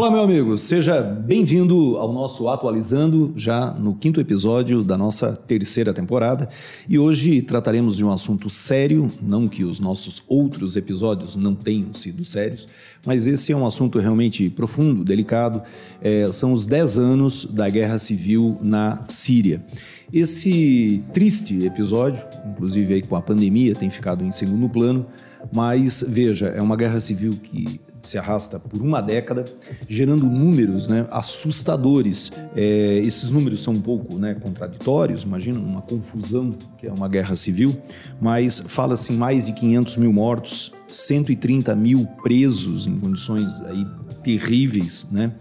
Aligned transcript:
Olá, 0.00 0.10
meu 0.10 0.22
amigo, 0.22 0.56
seja 0.56 1.02
bem-vindo 1.02 1.98
ao 1.98 2.10
nosso 2.10 2.48
Atualizando, 2.48 3.34
já 3.36 3.74
no 3.74 3.94
quinto 3.94 4.18
episódio 4.18 4.82
da 4.82 4.96
nossa 4.96 5.36
terceira 5.36 5.92
temporada. 5.92 6.48
E 6.88 6.98
hoje 6.98 7.42
trataremos 7.42 7.98
de 7.98 8.04
um 8.06 8.10
assunto 8.10 8.48
sério, 8.48 9.12
não 9.20 9.46
que 9.46 9.62
os 9.62 9.78
nossos 9.78 10.22
outros 10.26 10.74
episódios 10.74 11.36
não 11.36 11.54
tenham 11.54 11.92
sido 11.92 12.24
sérios, 12.24 12.66
mas 13.04 13.26
esse 13.26 13.52
é 13.52 13.56
um 13.56 13.66
assunto 13.66 13.98
realmente 13.98 14.48
profundo, 14.48 15.04
delicado. 15.04 15.60
É, 16.00 16.32
são 16.32 16.54
os 16.54 16.64
10 16.64 16.98
anos 16.98 17.44
da 17.44 17.68
guerra 17.68 17.98
civil 17.98 18.56
na 18.62 19.04
Síria. 19.06 19.62
Esse 20.10 21.04
triste 21.12 21.66
episódio, 21.66 22.24
inclusive 22.50 22.94
aí 22.94 23.02
com 23.02 23.16
a 23.16 23.20
pandemia, 23.20 23.74
tem 23.74 23.90
ficado 23.90 24.24
em 24.24 24.32
segundo 24.32 24.66
plano, 24.66 25.04
mas 25.54 26.02
veja, 26.08 26.46
é 26.46 26.62
uma 26.62 26.74
guerra 26.74 27.00
civil 27.00 27.32
que 27.32 27.78
se 28.02 28.18
arrasta 28.18 28.58
por 28.58 28.80
uma 28.80 29.00
década, 29.00 29.44
gerando 29.88 30.24
números 30.24 30.88
né, 30.88 31.06
assustadores. 31.10 32.30
É, 32.54 33.00
esses 33.04 33.30
números 33.30 33.62
são 33.62 33.74
um 33.74 33.80
pouco 33.80 34.16
né, 34.18 34.34
contraditórios, 34.34 35.22
imagina 35.22 35.58
uma 35.58 35.82
confusão 35.82 36.54
que 36.78 36.86
é 36.86 36.92
uma 36.92 37.08
guerra 37.08 37.36
civil, 37.36 37.76
mas 38.20 38.60
fala-se 38.66 39.12
em 39.12 39.16
mais 39.16 39.46
de 39.46 39.52
500 39.52 39.96
mil 39.96 40.12
mortos, 40.12 40.72
130 40.88 41.74
mil 41.76 42.06
presos 42.22 42.86
em 42.86 42.96
condições 42.96 43.46
aí 43.66 43.86
terríveis, 44.22 45.06
né? 45.10 45.32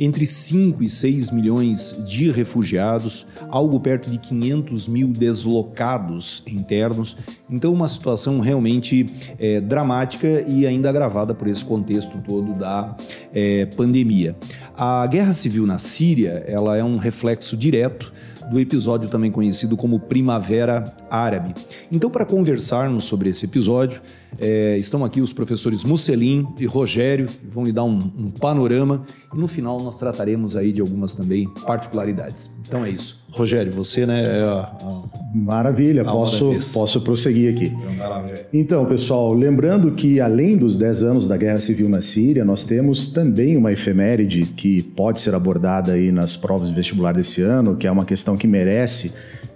Entre 0.00 0.24
5 0.24 0.82
e 0.82 0.88
6 0.88 1.30
milhões 1.30 2.02
de 2.08 2.30
refugiados, 2.30 3.26
algo 3.50 3.78
perto 3.78 4.10
de 4.10 4.16
500 4.16 4.88
mil 4.88 5.08
deslocados 5.08 6.42
internos. 6.46 7.18
Então, 7.50 7.70
uma 7.70 7.86
situação 7.86 8.40
realmente 8.40 9.04
é, 9.38 9.60
dramática 9.60 10.42
e 10.48 10.66
ainda 10.66 10.88
agravada 10.88 11.34
por 11.34 11.46
esse 11.46 11.62
contexto 11.62 12.16
todo 12.26 12.54
da 12.54 12.96
é, 13.34 13.66
pandemia. 13.66 14.34
A 14.74 15.06
guerra 15.06 15.34
civil 15.34 15.66
na 15.66 15.76
Síria 15.76 16.42
ela 16.46 16.78
é 16.78 16.82
um 16.82 16.96
reflexo 16.96 17.54
direto 17.54 18.10
do 18.50 18.58
episódio 18.58 19.08
também 19.08 19.30
conhecido 19.30 19.76
como 19.76 20.00
Primavera 20.00 20.92
Árabe. 21.08 21.54
Então, 21.90 22.10
para 22.10 22.24
conversarmos 22.24 23.04
sobre 23.04 23.30
esse 23.30 23.44
episódio, 23.44 24.02
é, 24.38 24.76
estão 24.76 25.04
aqui 25.04 25.20
os 25.20 25.32
professores 25.32 25.84
Musselin 25.84 26.46
e 26.58 26.66
Rogério, 26.66 27.26
que 27.26 27.46
vão 27.46 27.64
lhe 27.64 27.72
dar 27.72 27.84
um, 27.84 27.98
um, 27.98 28.30
panorama 28.30 29.04
e 29.32 29.38
no 29.38 29.46
final 29.46 29.80
nós 29.80 29.98
trataremos 29.98 30.56
aí 30.56 30.72
de 30.72 30.80
algumas 30.80 31.14
também 31.14 31.48
particularidades. 31.66 32.50
Então 32.66 32.84
é 32.84 32.90
isso. 32.90 33.19
Rogério, 33.32 33.72
você, 33.72 34.04
né? 34.06 34.40
É 34.40 34.42
a, 34.42 34.60
a, 34.60 35.10
Maravilha, 35.32 36.02
a 36.02 36.04
posso, 36.04 36.52
posso 36.74 37.00
prosseguir 37.02 37.54
aqui. 37.54 37.66
Então, 37.66 38.30
então, 38.52 38.84
pessoal, 38.84 39.32
lembrando 39.32 39.92
que 39.92 40.20
além 40.20 40.56
dos 40.56 40.76
10 40.76 41.04
anos 41.04 41.28
da 41.28 41.36
Guerra 41.36 41.58
Civil 41.58 41.88
na 41.88 42.00
Síria, 42.00 42.44
nós 42.44 42.64
temos 42.64 43.06
também 43.06 43.56
uma 43.56 43.70
efeméride 43.70 44.44
que 44.44 44.82
pode 44.82 45.20
ser 45.20 45.34
abordada 45.34 45.92
aí 45.92 46.10
nas 46.10 46.36
provas 46.36 46.68
de 46.68 46.74
vestibular 46.74 47.12
desse 47.12 47.42
ano, 47.42 47.76
que 47.76 47.86
é 47.86 47.90
uma 47.90 48.04
questão 48.04 48.36
que 48.36 48.48
merece 48.48 49.12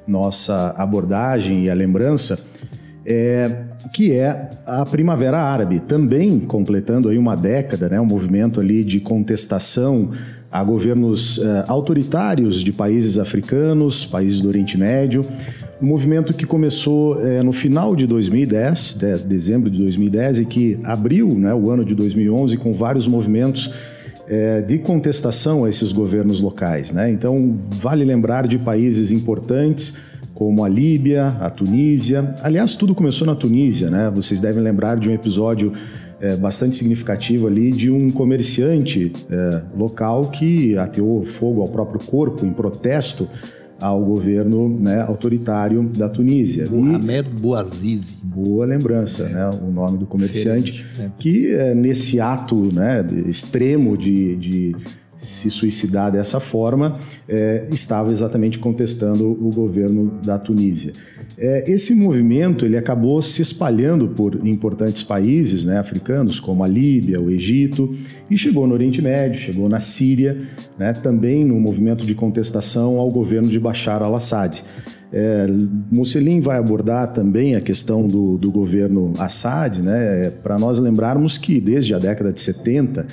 nossa 0.06 0.74
abordagem 0.76 1.64
e 1.64 1.70
a 1.70 1.74
lembrança 1.74 2.38
é, 3.06 3.64
que 3.92 4.12
é 4.12 4.48
a 4.66 4.84
Primavera 4.84 5.38
Árabe, 5.38 5.80
também 5.80 6.40
completando 6.40 7.08
aí 7.08 7.18
uma 7.18 7.36
década, 7.36 7.88
né, 7.88 8.00
um 8.00 8.06
movimento 8.06 8.60
ali 8.60 8.82
de 8.82 9.00
contestação 9.00 10.10
a 10.54 10.62
governos 10.62 11.40
é, 11.40 11.64
autoritários 11.66 12.62
de 12.62 12.72
países 12.72 13.18
africanos, 13.18 14.06
países 14.06 14.40
do 14.40 14.46
Oriente 14.46 14.78
Médio, 14.78 15.26
um 15.82 15.86
movimento 15.86 16.32
que 16.32 16.46
começou 16.46 17.20
é, 17.20 17.42
no 17.42 17.50
final 17.50 17.96
de 17.96 18.06
2010, 18.06 18.94
de, 18.94 19.16
dezembro 19.24 19.68
de 19.68 19.80
2010, 19.80 20.38
e 20.38 20.46
que 20.46 20.78
abriu 20.84 21.34
né, 21.34 21.52
o 21.52 21.72
ano 21.72 21.84
de 21.84 21.92
2011 21.96 22.56
com 22.58 22.72
vários 22.72 23.08
movimentos 23.08 23.68
é, 24.28 24.60
de 24.60 24.78
contestação 24.78 25.64
a 25.64 25.68
esses 25.68 25.90
governos 25.90 26.40
locais. 26.40 26.92
Né? 26.92 27.10
Então, 27.10 27.58
vale 27.68 28.04
lembrar 28.04 28.46
de 28.46 28.56
países 28.56 29.10
importantes 29.10 29.94
como 30.36 30.62
a 30.62 30.68
Líbia, 30.68 31.36
a 31.40 31.50
Tunísia. 31.50 32.32
Aliás, 32.44 32.76
tudo 32.76 32.94
começou 32.94 33.26
na 33.26 33.34
Tunísia, 33.34 33.88
né? 33.88 34.10
Vocês 34.12 34.40
devem 34.40 34.62
lembrar 34.62 34.96
de 34.98 35.08
um 35.08 35.12
episódio 35.12 35.72
é, 36.20 36.36
bastante 36.36 36.76
significativo 36.76 37.46
ali 37.46 37.70
de 37.70 37.90
um 37.90 38.10
comerciante 38.10 39.12
é, 39.30 39.62
local 39.76 40.30
que 40.30 40.76
ateou 40.78 41.24
fogo 41.24 41.60
ao 41.62 41.68
próprio 41.68 42.00
corpo 42.04 42.44
em 42.46 42.52
protesto 42.52 43.28
ao 43.80 44.02
governo 44.02 44.68
né, 44.68 45.02
autoritário 45.02 45.82
da 45.82 46.08
Tunísia. 46.08 46.66
Mohamed 46.70 47.34
Bouazizi. 47.34 48.24
Boa 48.24 48.64
lembrança, 48.64 49.28
né, 49.28 49.50
o 49.62 49.70
nome 49.70 49.98
do 49.98 50.06
comerciante, 50.06 50.86
é. 50.98 51.10
que 51.18 51.52
é, 51.52 51.74
nesse 51.74 52.20
ato 52.20 52.56
né, 52.72 53.04
extremo 53.26 53.96
de, 53.96 54.36
de 54.36 54.76
se 55.24 55.50
suicidar 55.50 56.12
dessa 56.12 56.38
forma, 56.38 56.98
é, 57.28 57.66
estava 57.70 58.12
exatamente 58.12 58.58
contestando 58.58 59.30
o 59.30 59.50
governo 59.50 60.18
da 60.24 60.38
Tunísia. 60.38 60.92
É, 61.36 61.70
esse 61.70 61.94
movimento 61.94 62.64
ele 62.64 62.76
acabou 62.76 63.20
se 63.20 63.42
espalhando 63.42 64.08
por 64.08 64.46
importantes 64.46 65.02
países 65.02 65.64
né, 65.64 65.78
africanos, 65.78 66.38
como 66.38 66.62
a 66.62 66.68
Líbia, 66.68 67.20
o 67.20 67.30
Egito, 67.30 67.94
e 68.30 68.38
chegou 68.38 68.66
no 68.66 68.74
Oriente 68.74 69.02
Médio, 69.02 69.40
chegou 69.40 69.68
na 69.68 69.80
Síria, 69.80 70.38
né, 70.78 70.92
também 70.92 71.44
no 71.44 71.58
movimento 71.58 72.06
de 72.06 72.14
contestação 72.14 72.98
ao 72.98 73.10
governo 73.10 73.48
de 73.48 73.58
Bashar 73.58 74.02
al-Assad. 74.02 74.62
É, 75.16 75.46
Mussolini 75.92 76.40
vai 76.40 76.58
abordar 76.58 77.12
também 77.12 77.54
a 77.54 77.60
questão 77.60 78.04
do, 78.04 78.36
do 78.36 78.50
governo 78.50 79.12
Assad, 79.16 79.80
né, 79.80 80.28
para 80.42 80.58
nós 80.58 80.80
lembrarmos 80.80 81.38
que 81.38 81.60
desde 81.60 81.94
a 81.94 82.00
década 82.00 82.32
de 82.32 82.40
70 82.40 83.06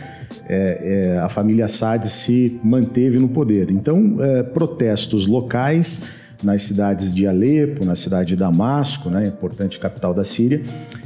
é, 0.50 1.14
é, 1.14 1.20
a 1.20 1.30
família 1.30 1.66
Assad 1.66 2.04
se 2.08 2.60
manteve 2.64 3.20
no 3.20 3.30
poder. 3.30 3.70
Então, 3.70 4.18
é, 4.20 4.42
protestos 4.42 5.28
locais 5.28 6.02
nas 6.44 6.64
cidades 6.64 7.14
de 7.14 7.28
Alepo, 7.28 7.86
na 7.86 7.96
cidade 7.96 8.30
de 8.30 8.36
Damasco, 8.36 9.08
né, 9.12 9.28
importante 9.28 9.78
capital 9.78 10.12
da 10.12 10.24
Síria, 10.24 10.60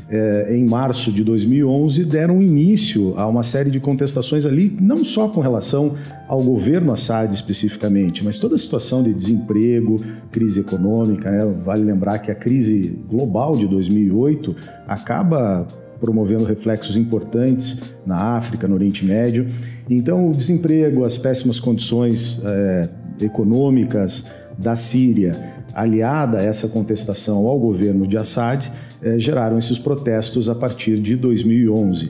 é, 0.10 0.56
em 0.56 0.66
março 0.66 1.12
de 1.12 1.24
2011, 1.24 2.06
deram 2.06 2.42
início 2.42 3.14
a 3.18 3.26
uma 3.28 3.42
série 3.44 3.72
de 3.72 3.80
contestações 3.80 4.46
ali, 4.46 4.76
não 4.80 5.04
só 5.04 5.28
com 5.28 5.42
relação 5.42 5.96
ao 6.28 6.42
governo 6.42 6.92
Assad 6.92 7.34
especificamente, 7.34 8.24
mas 8.24 8.38
toda 8.38 8.56
a 8.56 8.58
situação 8.58 9.02
de 9.02 9.14
desemprego, 9.14 10.00
crise 10.32 10.60
econômica. 10.60 11.32
Né? 11.32 11.46
Vale 11.64 11.84
lembrar 11.84 12.20
que 12.20 12.30
a 12.30 12.36
crise 12.36 13.00
global 13.10 13.56
de 13.56 13.68
2008 13.68 14.56
acaba 14.88 15.68
promovendo 16.00 16.44
reflexos 16.44 16.98
importantes 16.98 17.96
na 18.06 18.36
África, 18.36 18.68
no 18.68 18.76
Oriente 18.76 19.04
Médio. 19.04 19.48
Então, 19.90 20.30
o 20.30 20.32
desemprego, 20.32 21.04
as 21.04 21.18
péssimas 21.18 21.60
condições 21.60 22.42
é, 22.46 22.90
econômicas 23.22 24.28
da 24.58 24.76
Síria, 24.76 25.36
aliada 25.76 26.40
a 26.40 26.42
essa 26.42 26.70
contestação 26.70 27.46
ao 27.46 27.60
governo 27.60 28.08
de 28.08 28.18
Assad, 28.18 28.72
eh, 29.04 29.20
geraram 29.20 29.58
esses 29.58 29.78
protestos 29.78 30.50
a 30.50 30.56
partir 30.56 30.98
de 30.98 31.16
2011. 31.18 32.10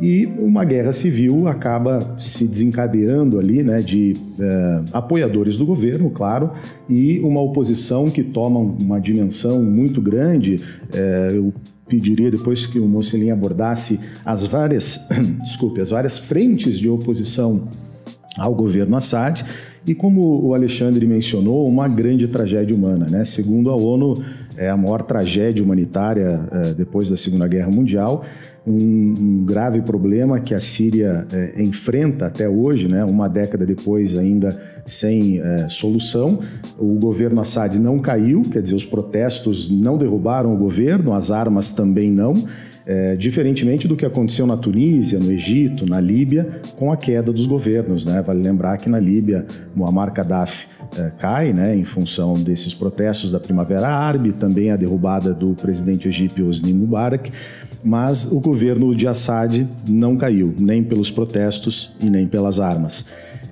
E 0.00 0.26
uma 0.38 0.64
guerra 0.64 0.92
civil 0.92 1.46
acaba 1.46 2.16
se 2.18 2.48
desencadeando 2.48 3.38
ali, 3.38 3.62
né, 3.62 3.80
de 3.80 4.14
eh, 4.40 4.80
apoiadores 4.92 5.56
do 5.56 5.64
governo, 5.64 6.10
claro, 6.10 6.50
e 6.88 7.20
uma 7.20 7.40
oposição 7.40 8.10
que 8.10 8.24
toma 8.24 8.58
uma 8.58 9.00
dimensão 9.00 9.62
muito 9.62 10.02
grande. 10.02 10.60
Eh, 10.92 11.32
eu 11.34 11.54
pediria 11.86 12.30
depois 12.30 12.66
que 12.66 12.80
o 12.80 12.88
Mocelin 12.88 13.30
abordasse 13.30 14.00
as 14.24 14.46
várias, 14.46 15.06
desculpe, 15.44 15.80
as 15.80 15.90
várias 15.90 16.18
frentes 16.18 16.78
de 16.78 16.88
oposição 16.88 17.68
ao 18.38 18.54
governo 18.54 18.96
Assad 18.96 19.44
e 19.86 19.94
como 19.94 20.42
o 20.42 20.54
Alexandre 20.54 21.06
mencionou, 21.06 21.68
uma 21.68 21.86
grande 21.86 22.26
tragédia 22.26 22.74
humana. 22.74 23.06
Né? 23.08 23.24
Segundo 23.24 23.70
a 23.70 23.76
ONU, 23.76 24.22
é 24.56 24.70
a 24.70 24.76
maior 24.76 25.02
tragédia 25.02 25.62
humanitária 25.62 26.40
é, 26.50 26.74
depois 26.74 27.10
da 27.10 27.16
Segunda 27.16 27.46
Guerra 27.46 27.70
Mundial, 27.70 28.24
um, 28.66 28.72
um 28.72 29.44
grave 29.44 29.82
problema 29.82 30.40
que 30.40 30.54
a 30.54 30.60
Síria 30.60 31.26
é, 31.30 31.62
enfrenta 31.62 32.26
até 32.26 32.48
hoje, 32.48 32.88
né? 32.88 33.04
uma 33.04 33.28
década 33.28 33.66
depois 33.66 34.16
ainda 34.16 34.58
sem 34.86 35.38
é, 35.38 35.68
solução. 35.68 36.40
O 36.78 36.94
governo 36.94 37.40
Assad 37.42 37.78
não 37.78 37.98
caiu, 37.98 38.40
quer 38.42 38.62
dizer, 38.62 38.74
os 38.74 38.86
protestos 38.86 39.70
não 39.70 39.98
derrubaram 39.98 40.54
o 40.54 40.56
governo, 40.56 41.12
as 41.12 41.30
armas 41.30 41.72
também 41.72 42.10
não. 42.10 42.34
É, 42.86 43.16
diferentemente 43.16 43.88
do 43.88 43.96
que 43.96 44.04
aconteceu 44.04 44.46
na 44.46 44.58
Tunísia, 44.58 45.18
no 45.18 45.32
Egito, 45.32 45.86
na 45.86 45.98
Líbia, 45.98 46.60
com 46.76 46.92
a 46.92 46.96
queda 46.98 47.32
dos 47.32 47.46
governos. 47.46 48.04
Né? 48.04 48.20
Vale 48.20 48.42
lembrar 48.42 48.76
que 48.76 48.90
na 48.90 49.00
Líbia, 49.00 49.46
Muammar 49.74 50.12
Gaddafi 50.12 50.66
é, 50.98 51.10
cai 51.18 51.52
né, 51.52 51.74
em 51.74 51.84
função 51.84 52.34
desses 52.34 52.74
protestos 52.74 53.32
da 53.32 53.40
Primavera 53.40 53.88
Árabe, 53.88 54.32
também 54.32 54.70
a 54.70 54.76
derrubada 54.76 55.32
do 55.32 55.54
presidente 55.54 56.08
egípcio 56.08 56.46
Hosni 56.46 56.74
Mubarak, 56.74 57.32
mas 57.82 58.30
o 58.30 58.38
governo 58.38 58.94
de 58.94 59.08
Assad 59.08 59.66
não 59.88 60.16
caiu, 60.16 60.54
nem 60.58 60.82
pelos 60.82 61.10
protestos 61.10 61.92
e 62.00 62.10
nem 62.10 62.26
pelas 62.26 62.60
armas. 62.60 63.06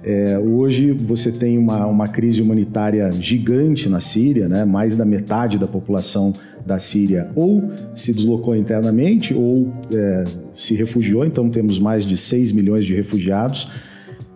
É, 0.05 0.37
hoje 0.37 0.90
você 0.90 1.31
tem 1.31 1.56
uma, 1.56 1.87
uma 1.87 2.08
crise 2.08 2.43
humanitária 2.43 3.11
gigante 3.12 3.88
na 3.88 4.00
Síria, 4.00 4.49
né? 4.49 4.64
mais 4.64 4.96
da 4.96 5.05
metade 5.05 5.58
da 5.58 5.69
população 5.69 6.32
da 6.67 6.79
Síria 6.79 7.31
ou 7.35 7.70
se 7.94 8.12
deslocou 8.12 8.55
internamente 8.55 9.35
ou 9.35 9.73
é, 9.93 10.25
se 10.53 10.75
refugiou, 10.75 11.25
então 11.25 11.50
temos 11.50 11.79
mais 11.79 12.05
de 12.05 12.17
6 12.17 12.53
milhões 12.53 12.85
de 12.85 12.94
refugiados. 12.94 13.69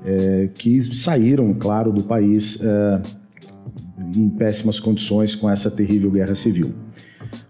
é, 0.06 0.48
que 0.54 0.94
saíram, 0.94 1.52
claro, 1.52 1.92
do 1.92 2.04
país 2.04 2.62
é, 2.62 3.02
em 4.16 4.28
péssimas 4.28 4.78
condições 4.78 5.34
com 5.34 5.50
essa 5.50 5.68
terrível 5.70 6.10
guerra 6.10 6.34
civil. 6.34 6.72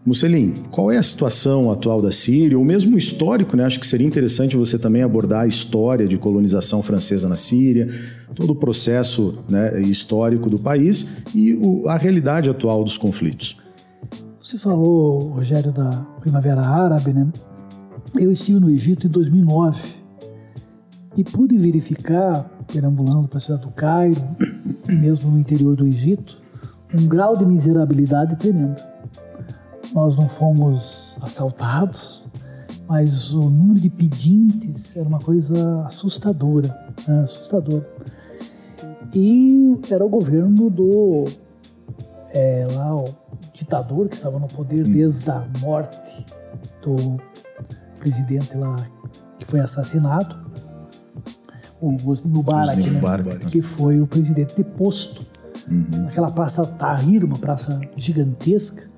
Musselin, 0.04 0.54
qual 0.70 0.90
é 0.90 0.96
a 0.96 1.02
situação 1.02 1.70
atual 1.70 2.00
da 2.00 2.12
Síria, 2.12 2.56
ou 2.56 2.64
mesmo 2.64 2.94
o 2.94 2.98
histórico, 2.98 3.56
né? 3.56 3.64
Acho 3.64 3.80
que 3.80 3.86
seria 3.86 4.06
interessante 4.06 4.56
você 4.56 4.78
também 4.78 5.02
abordar 5.02 5.42
a 5.42 5.46
história 5.46 6.06
de 6.06 6.16
colonização 6.16 6.80
francesa 6.80 7.28
na 7.28 7.34
Síria, 7.34 7.88
todo 8.34 8.50
o 8.50 8.54
processo 8.54 9.40
né, 9.48 9.82
histórico 9.82 10.48
do 10.48 10.58
país 10.58 11.06
e 11.34 11.54
o, 11.54 11.88
a 11.88 11.98
realidade 11.98 12.48
atual 12.48 12.84
dos 12.84 12.96
conflitos. 12.96 13.56
Você 14.46 14.58
falou, 14.58 15.30
Rogério, 15.30 15.72
da 15.72 15.90
Primavera 16.20 16.60
Árabe, 16.60 17.12
né? 17.12 17.26
Eu 18.14 18.30
estive 18.30 18.60
no 18.60 18.70
Egito 18.70 19.08
em 19.08 19.10
2009 19.10 19.96
e 21.16 21.24
pude 21.24 21.58
verificar, 21.58 22.48
perambulando 22.72 23.26
para 23.26 23.38
a 23.38 23.40
cidade 23.40 23.62
do 23.62 23.72
Cairo, 23.72 24.22
mesmo 24.86 25.32
no 25.32 25.38
interior 25.40 25.74
do 25.74 25.84
Egito, 25.84 26.40
um 26.96 27.08
grau 27.08 27.36
de 27.36 27.44
miserabilidade 27.44 28.36
tremendo 28.36 28.80
nós 29.92 30.14
não 30.14 30.28
fomos 30.28 31.16
assaltados, 31.20 32.22
mas 32.86 33.34
o 33.34 33.50
número 33.50 33.80
de 33.80 33.90
pedintes 33.90 34.96
era 34.96 35.08
uma 35.08 35.18
coisa 35.18 35.82
assustadora, 35.86 36.68
né? 37.08 37.22
assustadora. 37.24 37.84
E 39.12 39.76
era 39.90 40.04
o 40.04 40.08
governo 40.08 40.70
do 40.70 41.24
é, 42.32 42.68
lá 42.70 42.94
o 42.94 43.25
ditador 43.56 44.08
que 44.08 44.16
estava 44.16 44.38
no 44.38 44.46
poder 44.46 44.84
desde 44.84 45.30
a 45.30 45.48
morte 45.60 46.26
do 46.82 47.16
presidente 47.98 48.56
lá 48.56 48.86
que 49.38 49.46
foi 49.46 49.60
assassinado, 49.60 50.36
o 51.80 51.90
Mubarak, 52.24 52.80
né? 52.80 52.90
Mubarak, 52.90 53.46
que 53.46 53.60
foi 53.60 54.00
o 54.00 54.06
presidente 54.06 54.54
deposto 54.56 55.26
uhum. 55.70 56.02
naquela 56.04 56.30
praça 56.30 56.66
Tahrir, 56.66 57.24
uma 57.24 57.38
praça 57.38 57.80
gigantesca 57.96 58.88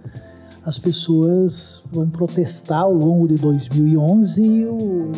as 0.69 0.79
pessoas 0.79 1.83
vão 1.91 2.11
protestar 2.11 2.81
ao 2.81 2.93
longo 2.93 3.27
de 3.27 3.37
2011 3.37 4.43
e 4.43 4.67
o 4.67 5.11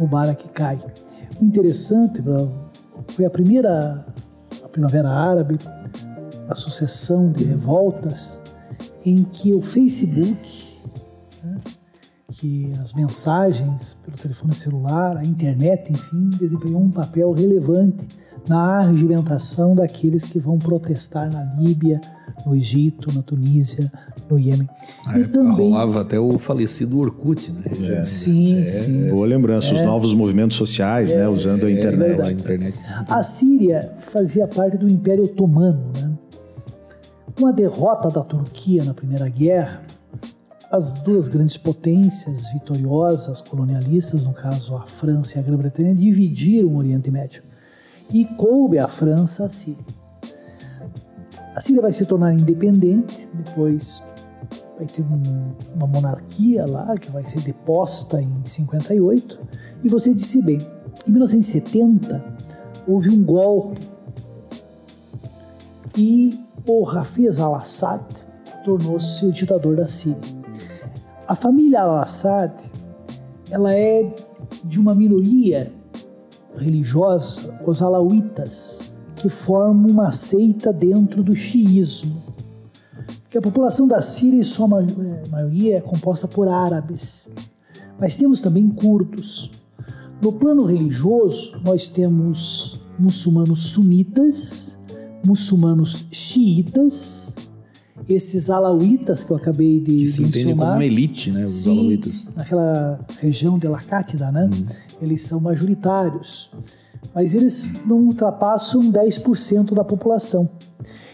Mubarak 0.00 0.48
cai. 0.48 0.80
O 1.40 1.44
interessante 1.44 2.20
foi 3.08 3.24
a 3.26 3.30
primeira 3.30 4.04
a 4.64 4.68
Primavera 4.68 5.08
Árabe, 5.08 5.56
a 6.48 6.54
sucessão 6.54 7.32
de 7.32 7.44
revoltas 7.44 8.40
em 9.04 9.24
que 9.24 9.52
o 9.54 9.60
Facebook, 9.60 10.80
né, 11.42 11.58
que 12.32 12.72
as 12.82 12.92
mensagens 12.92 13.96
pelo 14.04 14.16
telefone 14.16 14.54
celular, 14.54 15.16
a 15.16 15.24
internet, 15.24 15.92
enfim, 15.92 16.30
desempenhou 16.38 16.80
um 16.80 16.90
papel 16.90 17.32
relevante 17.32 18.06
na 18.48 18.80
arregimentação 18.80 19.74
daqueles 19.74 20.24
que 20.24 20.38
vão 20.38 20.58
protestar 20.58 21.30
na 21.30 21.42
Líbia, 21.58 22.00
no 22.44 22.54
Egito, 22.54 23.12
na 23.14 23.22
Tunísia, 23.22 23.90
no 24.28 24.38
Iêmen. 24.38 24.68
Ah, 25.06 25.18
e 25.18 25.26
também 25.26 25.70
rolava 25.70 26.02
até 26.02 26.18
o 26.18 26.38
falecido 26.38 26.98
Orkut, 26.98 27.50
né? 27.52 27.98
É. 28.00 28.04
Sim, 28.04 28.62
é, 28.62 28.66
sim. 28.66 29.10
Boa 29.10 29.26
lembrança, 29.26 29.70
é. 29.70 29.72
os 29.74 29.80
novos 29.80 30.12
movimentos 30.12 30.56
sociais, 30.56 31.14
né, 31.14 31.22
é, 31.22 31.28
usando 31.28 31.66
a 31.66 31.70
internet. 31.70 32.20
a 32.20 32.32
internet. 32.32 32.78
A 33.08 33.22
Síria 33.22 33.92
fazia 33.98 34.46
parte 34.46 34.76
do 34.76 34.90
Império 34.90 35.24
Otomano, 35.24 35.92
né? 35.96 36.03
Com 37.36 37.48
a 37.48 37.52
derrota 37.52 38.10
da 38.10 38.22
Turquia 38.22 38.84
na 38.84 38.94
Primeira 38.94 39.28
Guerra, 39.28 39.84
as 40.70 41.00
duas 41.00 41.26
grandes 41.26 41.56
potências 41.56 42.52
vitoriosas 42.52 43.42
colonialistas, 43.42 44.22
no 44.22 44.32
caso 44.32 44.76
a 44.76 44.86
França 44.86 45.36
e 45.36 45.40
a 45.40 45.42
Grã-Bretanha, 45.42 45.94
dividiram 45.94 46.68
o 46.68 46.76
Oriente 46.76 47.10
Médio 47.10 47.42
e 48.12 48.24
coube 48.24 48.78
à 48.78 48.86
França 48.86 49.44
a 49.44 49.48
Síria. 49.48 49.84
A 51.56 51.60
Síria 51.60 51.82
vai 51.82 51.92
se 51.92 52.06
tornar 52.06 52.32
independente, 52.32 53.28
depois 53.34 54.02
vai 54.76 54.86
ter 54.86 55.02
um, 55.02 55.54
uma 55.74 55.86
monarquia 55.86 56.66
lá 56.66 56.96
que 56.96 57.10
vai 57.10 57.24
ser 57.24 57.40
deposta 57.40 58.20
em 58.20 58.42
58. 58.44 59.40
E 59.82 59.88
você 59.88 60.14
disse 60.14 60.40
bem, 60.40 60.58
em 61.06 61.10
1970 61.10 62.24
houve 62.86 63.10
um 63.10 63.22
golpe 63.24 63.80
e 65.96 66.43
o 66.66 66.88
Hafiz 66.88 67.38
al-Assad 67.38 68.02
tornou-se 68.64 69.24
o 69.26 69.32
ditador 69.32 69.76
da 69.76 69.86
Síria. 69.86 70.44
A 71.28 71.34
família 71.34 71.82
al-Assad 71.82 72.52
ela 73.50 73.74
é 73.74 74.14
de 74.64 74.80
uma 74.80 74.94
minoria 74.94 75.72
religiosa, 76.56 77.58
os 77.66 77.82
alauítas, 77.82 78.96
que 79.16 79.28
formam 79.28 79.90
uma 79.90 80.12
seita 80.12 80.72
dentro 80.72 81.22
do 81.22 81.34
xiismo. 81.34 82.22
Porque 83.22 83.38
a 83.38 83.42
população 83.42 83.86
da 83.86 84.00
Síria, 84.00 84.40
em 84.40 84.44
sua 84.44 84.66
é, 84.82 85.28
maioria, 85.28 85.78
é 85.78 85.80
composta 85.80 86.26
por 86.26 86.48
árabes. 86.48 87.28
Mas 87.98 88.16
temos 88.16 88.40
também 88.40 88.68
curdos. 88.70 89.50
No 90.22 90.32
plano 90.32 90.64
religioso, 90.64 91.58
nós 91.62 91.88
temos 91.88 92.80
muçulmanos 92.98 93.72
sunitas, 93.72 94.78
muçulmanos 95.24 96.06
xiitas, 96.10 97.34
esses 98.08 98.50
alauítas 98.50 99.24
que 99.24 99.30
eu 99.30 99.36
acabei 99.36 99.80
de 99.80 99.96
que 99.96 100.06
se 100.06 100.22
mencionar. 100.22 100.56
como 100.56 100.72
uma 100.72 100.84
elite, 100.84 101.30
né? 101.30 101.44
Os 101.44 101.52
sim, 101.52 101.78
alauítas. 101.78 102.26
Naquela 102.36 103.00
região 103.20 103.58
de 103.58 103.66
Lacátida, 103.66 104.30
né? 104.30 104.44
Uhum. 104.44 104.64
Eles 105.00 105.22
são 105.22 105.40
majoritários 105.40 106.50
mas 107.14 107.32
eles 107.32 107.72
não 107.86 107.98
ultrapassam 107.98 108.90
10% 108.90 109.72
da 109.72 109.84
população. 109.84 110.50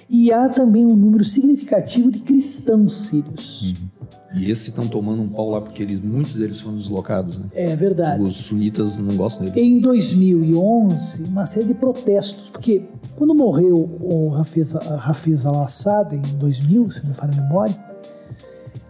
E 0.09 0.33
há 0.33 0.49
também 0.49 0.85
um 0.85 0.97
número 0.97 1.25
significativo 1.25 2.11
de 2.11 2.21
cristãos 2.21 3.07
sírios. 3.07 3.63
Uhum. 3.63 3.89
E 4.33 4.49
esses 4.49 4.69
estão 4.69 4.87
tomando 4.87 5.23
um 5.23 5.29
pau 5.29 5.51
lá 5.51 5.61
porque 5.61 5.83
eles, 5.83 6.01
muitos 6.01 6.35
deles 6.35 6.61
foram 6.61 6.77
deslocados, 6.77 7.37
né? 7.37 7.47
É 7.53 7.75
verdade. 7.75 8.23
Os 8.23 8.37
sunitas 8.37 8.97
não 8.97 9.17
gostam 9.17 9.47
deles. 9.47 9.61
Em 9.61 9.81
2011, 9.81 11.25
uma 11.25 11.47
série 11.47 11.67
de 11.67 11.75
protestos, 11.75 12.49
porque 12.51 12.85
quando 13.17 13.35
morreu 13.35 13.99
o 14.01 14.33
Hafiz, 14.35 14.75
Hafiz 14.77 15.45
al-Assad 15.45 16.15
em 16.15 16.37
2000, 16.37 16.91
se 16.91 17.03
não 17.03 17.09
me 17.09 17.15
falha 17.15 17.33
a 17.33 17.43
memória, 17.43 17.85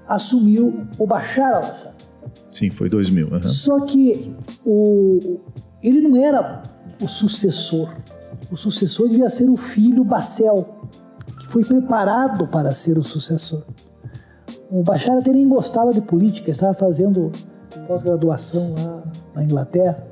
assumiu 0.06 0.86
o 0.98 1.06
Bashar 1.06 1.54
al-Assad. 1.54 1.94
Sim, 2.50 2.68
foi 2.68 2.90
2000. 2.90 3.28
Uhum. 3.28 3.42
Só 3.48 3.80
que 3.86 4.34
o, 4.64 5.38
ele 5.82 6.00
não 6.02 6.16
era 6.16 6.62
o 7.00 7.08
sucessor. 7.08 7.94
O 8.50 8.56
sucessor 8.56 9.08
devia 9.08 9.30
ser 9.30 9.48
o 9.48 9.56
filho 9.56 10.04
Bacel, 10.04 10.88
que 11.38 11.46
foi 11.46 11.64
preparado 11.64 12.46
para 12.48 12.74
ser 12.74 12.98
o 12.98 13.02
sucessor. 13.02 13.64
O 14.70 14.84
Bashar 14.84 15.18
até 15.18 15.32
nem 15.32 15.48
gostava 15.48 15.92
de 15.92 16.00
política, 16.00 16.50
estava 16.50 16.74
fazendo 16.74 17.32
pós-graduação 17.88 18.72
lá 18.78 19.02
na 19.34 19.44
Inglaterra. 19.44 20.06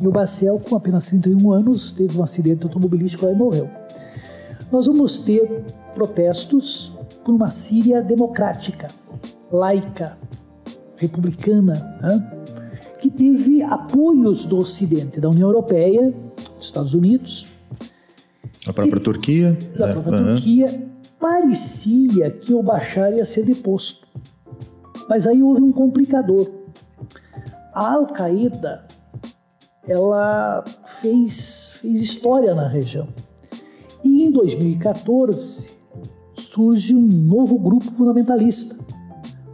E 0.00 0.06
o 0.06 0.12
Bacel, 0.12 0.60
com 0.60 0.76
apenas 0.76 1.08
31 1.08 1.50
anos, 1.50 1.92
teve 1.92 2.16
um 2.16 2.22
acidente 2.22 2.64
automobilístico 2.64 3.26
e 3.26 3.34
morreu. 3.34 3.68
Nós 4.70 4.86
vamos 4.86 5.18
ter 5.18 5.64
protestos 5.94 6.92
por 7.24 7.34
uma 7.34 7.50
Síria 7.50 8.02
democrática, 8.02 8.88
laica, 9.50 10.16
republicana, 10.96 11.74
né? 12.00 12.32
que 13.00 13.10
teve 13.10 13.62
apoios 13.62 14.44
do 14.44 14.56
Ocidente, 14.58 15.20
da 15.20 15.28
União 15.28 15.48
Europeia, 15.48 16.14
dos 16.56 16.66
Estados 16.66 16.94
Unidos. 16.94 17.46
A 18.66 18.72
própria 18.72 19.00
Turquia. 19.00 19.58
Da 19.76 19.88
própria 19.88 20.18
uhum. 20.18 20.26
Turquia. 20.28 20.93
Parecia 21.24 22.30
que 22.30 22.52
o 22.52 22.62
Bashar 22.62 23.10
ia 23.14 23.24
ser 23.24 23.46
deposto. 23.46 24.06
Mas 25.08 25.26
aí 25.26 25.42
houve 25.42 25.62
um 25.62 25.72
complicador. 25.72 26.50
A 27.72 27.94
Al-Qaeda 27.94 28.86
ela 29.88 30.62
fez, 31.00 31.78
fez 31.80 32.02
história 32.02 32.54
na 32.54 32.68
região. 32.68 33.08
E 34.04 34.22
em 34.22 34.30
2014 34.30 35.70
surge 36.36 36.94
um 36.94 37.00
novo 37.00 37.58
grupo 37.58 37.90
fundamentalista, 37.94 38.76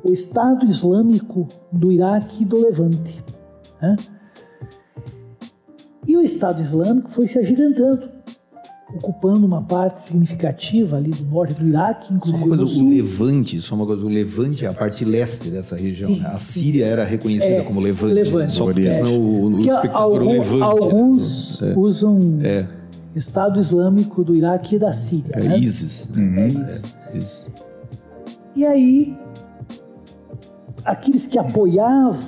o 0.03 0.11
Estado 0.13 0.67
Islâmico 0.67 1.47
do 1.71 1.93
Iraque 1.93 2.43
e 2.43 2.47
do 2.47 2.61
Levante. 2.61 3.25
Né? 3.81 3.97
E 6.05 6.17
o 6.17 6.21
Estado 6.21 6.61
Islâmico 6.61 7.13
foi 7.13 7.29
se 7.29 7.39
agigantando, 7.39 8.10
ocupando 8.95 9.47
uma 9.47 9.63
parte 9.63 10.03
significativa 10.03 10.97
ali 10.97 11.11
do 11.11 11.25
norte 11.25 11.55
do 11.55 11.67
Iraque, 11.67 12.13
inclusive 12.13 12.39
só 12.39 12.47
uma 12.47 12.57
coisa, 12.57 12.81
O 12.81 12.91
Levante, 12.91 13.61
só 13.61 13.75
uma 13.75 13.87
coisa, 13.87 14.05
o 14.05 14.09
Levante 14.09 14.65
é 14.65 14.69
a 14.69 14.73
parte 14.73 15.05
leste 15.05 15.51
dessa 15.51 15.77
região. 15.77 16.09
Sim, 16.09 16.25
a 16.25 16.39
Síria 16.39 16.87
sim. 16.87 16.91
era 16.91 17.05
reconhecida 17.05 17.55
é, 17.55 17.63
como 17.63 17.81
Levante. 17.81 18.15
Levante. 18.15 18.53
Só 18.53 18.65
porque 18.65 18.87
é. 18.87 18.93
senão 18.93 19.19
o, 19.19 19.47
o 19.47 19.61
espectador 19.61 20.21
algum, 20.21 20.33
Levante. 20.33 20.57
Né? 20.57 20.65
Alguns 20.65 21.61
né? 21.61 21.75
usam 21.77 22.39
é. 22.43 22.67
Estado 23.15 23.61
Islâmico 23.61 24.25
do 24.25 24.35
Iraque 24.35 24.77
e 24.77 24.79
da 24.79 24.93
Síria. 24.93 25.33
É 25.35 25.41
né? 25.41 25.59
ISIS. 25.59 26.11
Uhum. 26.17 26.39
É 26.39 26.49
ISIS. 26.49 27.47
E 28.57 28.67
aí, 28.67 29.17
aqueles 30.85 31.27
que 31.27 31.39
apoiavam 31.39 32.19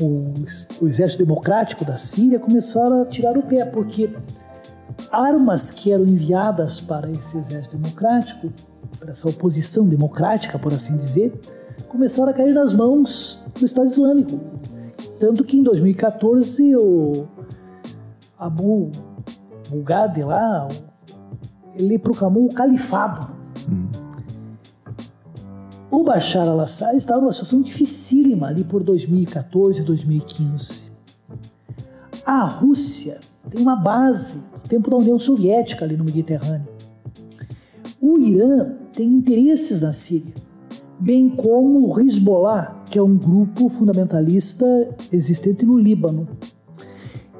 o, 0.00 0.34
o 0.80 0.88
exército 0.88 1.24
democrático 1.24 1.84
da 1.84 1.98
Síria 1.98 2.38
começaram 2.38 3.02
a 3.02 3.06
tirar 3.06 3.36
o 3.36 3.42
pé, 3.42 3.64
porque 3.64 4.10
armas 5.12 5.70
que 5.70 5.92
eram 5.92 6.06
enviadas 6.06 6.80
para 6.80 7.10
esse 7.10 7.36
exército 7.36 7.76
democrático, 7.76 8.50
para 8.98 9.10
essa 9.10 9.28
oposição 9.28 9.86
democrática, 9.86 10.58
por 10.58 10.72
assim 10.72 10.96
dizer, 10.96 11.38
começaram 11.88 12.30
a 12.30 12.32
cair 12.32 12.54
nas 12.54 12.72
mãos 12.72 13.44
do 13.58 13.64
Estado 13.64 13.88
Islâmico. 13.88 14.40
Tanto 15.18 15.44
que 15.44 15.58
em 15.58 15.62
2014 15.62 16.74
o 16.76 17.28
Abu 18.38 18.90
Bugade 19.68 20.22
lá, 20.22 20.68
ele 21.74 21.98
proclamou 21.98 22.46
o 22.46 22.54
califado. 22.54 23.30
Hum. 23.68 23.88
O 25.90 26.02
Bashar 26.02 26.48
al-Assad 26.48 26.96
estava 26.96 27.20
numa 27.20 27.32
situação 27.32 27.60
dificílima 27.60 28.48
ali 28.48 28.64
por 28.64 28.82
2014 28.82 29.82
2015. 29.82 30.90
A 32.24 32.44
Rússia 32.44 33.20
tem 33.50 33.60
uma 33.60 33.76
base 33.76 34.50
do 34.50 34.68
tempo 34.68 34.90
da 34.90 34.96
União 34.96 35.18
Soviética 35.18 35.84
ali 35.84 35.96
no 35.96 36.04
Mediterrâneo. 36.04 36.68
O 38.00 38.18
Irã 38.18 38.72
tem 38.92 39.08
interesses 39.08 39.80
na 39.80 39.92
Síria, 39.92 40.34
bem 40.98 41.28
como 41.28 41.86
o 41.86 42.00
Hezbollah, 42.00 42.82
que 42.90 42.98
é 42.98 43.02
um 43.02 43.16
grupo 43.16 43.68
fundamentalista 43.68 44.66
existente 45.12 45.64
no 45.64 45.78
Líbano. 45.78 46.28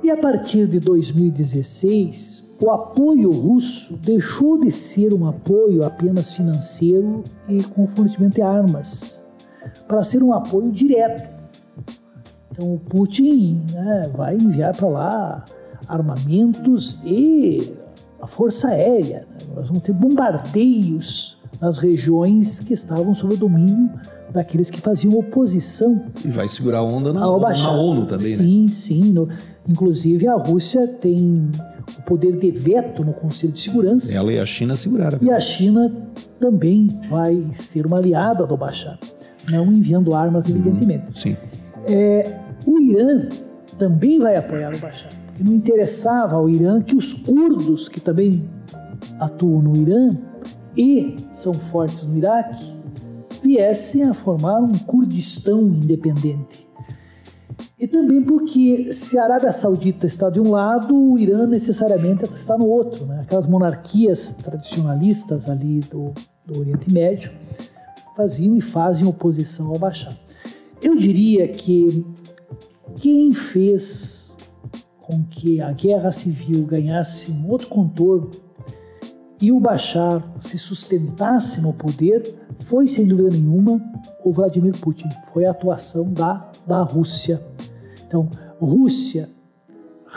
E 0.02 0.10
a 0.10 0.16
partir 0.16 0.66
de 0.66 0.80
2016, 0.80 2.52
o 2.60 2.70
apoio 2.70 3.30
russo 3.30 3.96
deixou 3.96 4.58
de 4.58 4.70
ser 4.70 5.12
um 5.12 5.26
apoio 5.26 5.84
apenas 5.84 6.32
financeiro 6.32 7.24
e 7.48 7.62
com 7.62 7.86
fornecimento 7.86 8.34
de 8.34 8.42
armas, 8.42 9.24
para 9.88 10.04
ser 10.04 10.22
um 10.22 10.32
apoio 10.32 10.70
direto. 10.70 11.28
Então 12.50 12.74
o 12.74 12.78
Putin 12.78 13.64
né, 13.72 14.10
vai 14.14 14.36
enviar 14.36 14.76
para 14.76 14.88
lá 14.88 15.44
armamentos 15.88 16.98
e 17.04 17.72
a 18.20 18.26
força 18.26 18.68
aérea. 18.68 19.26
Né? 19.40 19.46
Nós 19.56 19.68
vamos 19.68 19.82
ter 19.82 19.92
bombardeios 19.92 21.38
nas 21.60 21.78
regiões 21.78 22.60
que 22.60 22.74
estavam 22.74 23.14
sob 23.14 23.34
o 23.34 23.36
domínio 23.36 23.90
daqueles 24.32 24.70
que 24.70 24.80
faziam 24.80 25.14
oposição. 25.14 26.02
E 26.24 26.28
vai 26.28 26.48
segurar 26.48 26.78
a 26.78 26.82
onda 26.82 27.12
na, 27.12 27.20
na 27.20 27.70
ONU 27.72 28.06
também, 28.06 28.32
sim, 28.32 28.66
né? 28.66 28.72
Sim, 28.72 29.28
inclusive 29.68 30.26
a 30.26 30.34
Rússia 30.34 30.88
tem 30.88 31.50
o 31.98 32.02
poder 32.02 32.38
de 32.38 32.50
veto 32.50 33.04
no 33.04 33.12
Conselho 33.12 33.52
de 33.52 33.60
Segurança. 33.60 34.14
Ela 34.14 34.32
e 34.32 34.38
a 34.38 34.46
China 34.46 34.74
seguraram. 34.76 35.18
E 35.20 35.30
a 35.30 35.38
China 35.38 35.92
também 36.40 36.88
vai 37.08 37.46
ser 37.52 37.86
uma 37.86 37.98
aliada 37.98 38.46
do 38.46 38.56
Bashar, 38.56 38.98
não 39.50 39.66
enviando 39.66 40.14
armas, 40.14 40.46
uhum, 40.46 40.56
evidentemente. 40.56 41.10
Hum, 41.10 41.14
sim. 41.14 41.36
É, 41.86 42.38
o 42.66 42.78
Irã 42.78 43.28
também 43.78 44.18
vai 44.18 44.36
apoiar 44.36 44.74
o 44.74 44.78
Bashar, 44.78 45.12
porque 45.32 45.42
não 45.42 45.52
interessava 45.52 46.36
ao 46.36 46.48
Irã 46.48 46.80
que 46.82 46.94
os 46.94 47.12
curdos, 47.14 47.88
que 47.88 48.00
também 48.00 48.48
atuam 49.18 49.62
no 49.62 49.76
Irã 49.76 50.10
e 50.76 51.16
são 51.32 51.54
fortes 51.54 52.04
no 52.04 52.16
Iraque, 52.16 52.76
viessem 53.42 54.04
a 54.04 54.14
formar 54.14 54.60
um 54.60 54.72
Kurdistão 54.72 55.62
independente. 55.62 56.68
E 57.78 57.88
também 57.88 58.22
porque 58.22 58.92
se 58.92 59.18
a 59.18 59.24
Arábia 59.24 59.52
Saudita 59.52 60.06
está 60.06 60.30
de 60.30 60.38
um 60.38 60.50
lado, 60.50 60.94
o 60.94 61.18
Irã 61.18 61.46
necessariamente 61.46 62.24
está 62.26 62.56
no 62.56 62.66
outro. 62.66 63.06
Né? 63.06 63.20
Aquelas 63.22 63.48
monarquias 63.48 64.32
tradicionalistas 64.32 65.48
ali 65.48 65.80
do, 65.80 66.12
do 66.46 66.60
Oriente 66.60 66.92
Médio 66.92 67.32
faziam 68.16 68.56
e 68.56 68.60
fazem 68.60 69.08
oposição 69.08 69.68
ao 69.68 69.78
Bashar. 69.78 70.16
Eu 70.80 70.94
diria 70.94 71.48
que 71.48 72.06
quem 72.96 73.32
fez 73.32 74.21
com 75.12 75.24
que 75.24 75.60
a 75.60 75.72
guerra 75.72 76.10
civil 76.10 76.64
ganhasse 76.64 77.30
um 77.30 77.48
outro 77.48 77.68
contorno 77.68 78.30
e 79.40 79.52
o 79.52 79.60
Bashar 79.60 80.22
se 80.40 80.58
sustentasse 80.58 81.60
no 81.60 81.72
poder 81.72 82.22
foi, 82.60 82.86
sem 82.86 83.06
dúvida 83.06 83.30
nenhuma, 83.30 83.80
o 84.24 84.32
Vladimir 84.32 84.72
Putin. 84.78 85.08
Foi 85.32 85.44
a 85.44 85.50
atuação 85.50 86.12
da, 86.12 86.50
da 86.66 86.82
Rússia 86.82 87.40
então, 88.12 88.28
Rússia, 88.60 89.26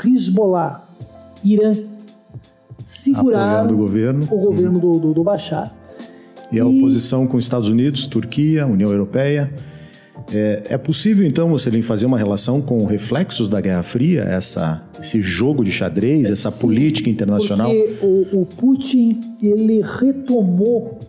Hezbollah, 0.04 0.86
Irã 1.42 1.74
seguraram 2.86 3.74
o 3.74 3.78
governo, 3.78 4.28
o 4.30 4.38
governo 4.38 4.80
do, 4.82 5.00
do, 5.00 5.14
do 5.14 5.24
Bashar. 5.24 5.74
E, 6.52 6.58
e 6.58 6.60
a 6.60 6.66
oposição 6.66 7.26
com 7.26 7.38
os 7.38 7.46
Estados 7.46 7.70
Unidos, 7.70 8.06
Turquia, 8.06 8.68
União 8.68 8.92
Europeia. 8.92 9.50
É, 10.30 10.64
é, 10.72 10.78
possível, 10.78 11.26
então, 11.26 11.48
você 11.48 11.82
fazer 11.82 12.06
uma 12.06 12.18
relação 12.18 12.62
com 12.62 12.86
reflexos 12.86 13.48
da 13.48 13.62
Guerra 13.62 13.82
Fria, 13.82 14.24
essa, 14.24 14.84
esse 15.00 15.22
jogo 15.22 15.64
de 15.64 15.72
xadrez, 15.72 16.30
essa 16.30 16.52
Sim, 16.52 16.62
política 16.62 17.10
internacional? 17.10 17.70
Porque 17.70 18.06
o, 18.06 18.42
o, 18.42 18.46
Putin 18.46 19.20
ele 19.42 19.82
retomou 19.82 21.00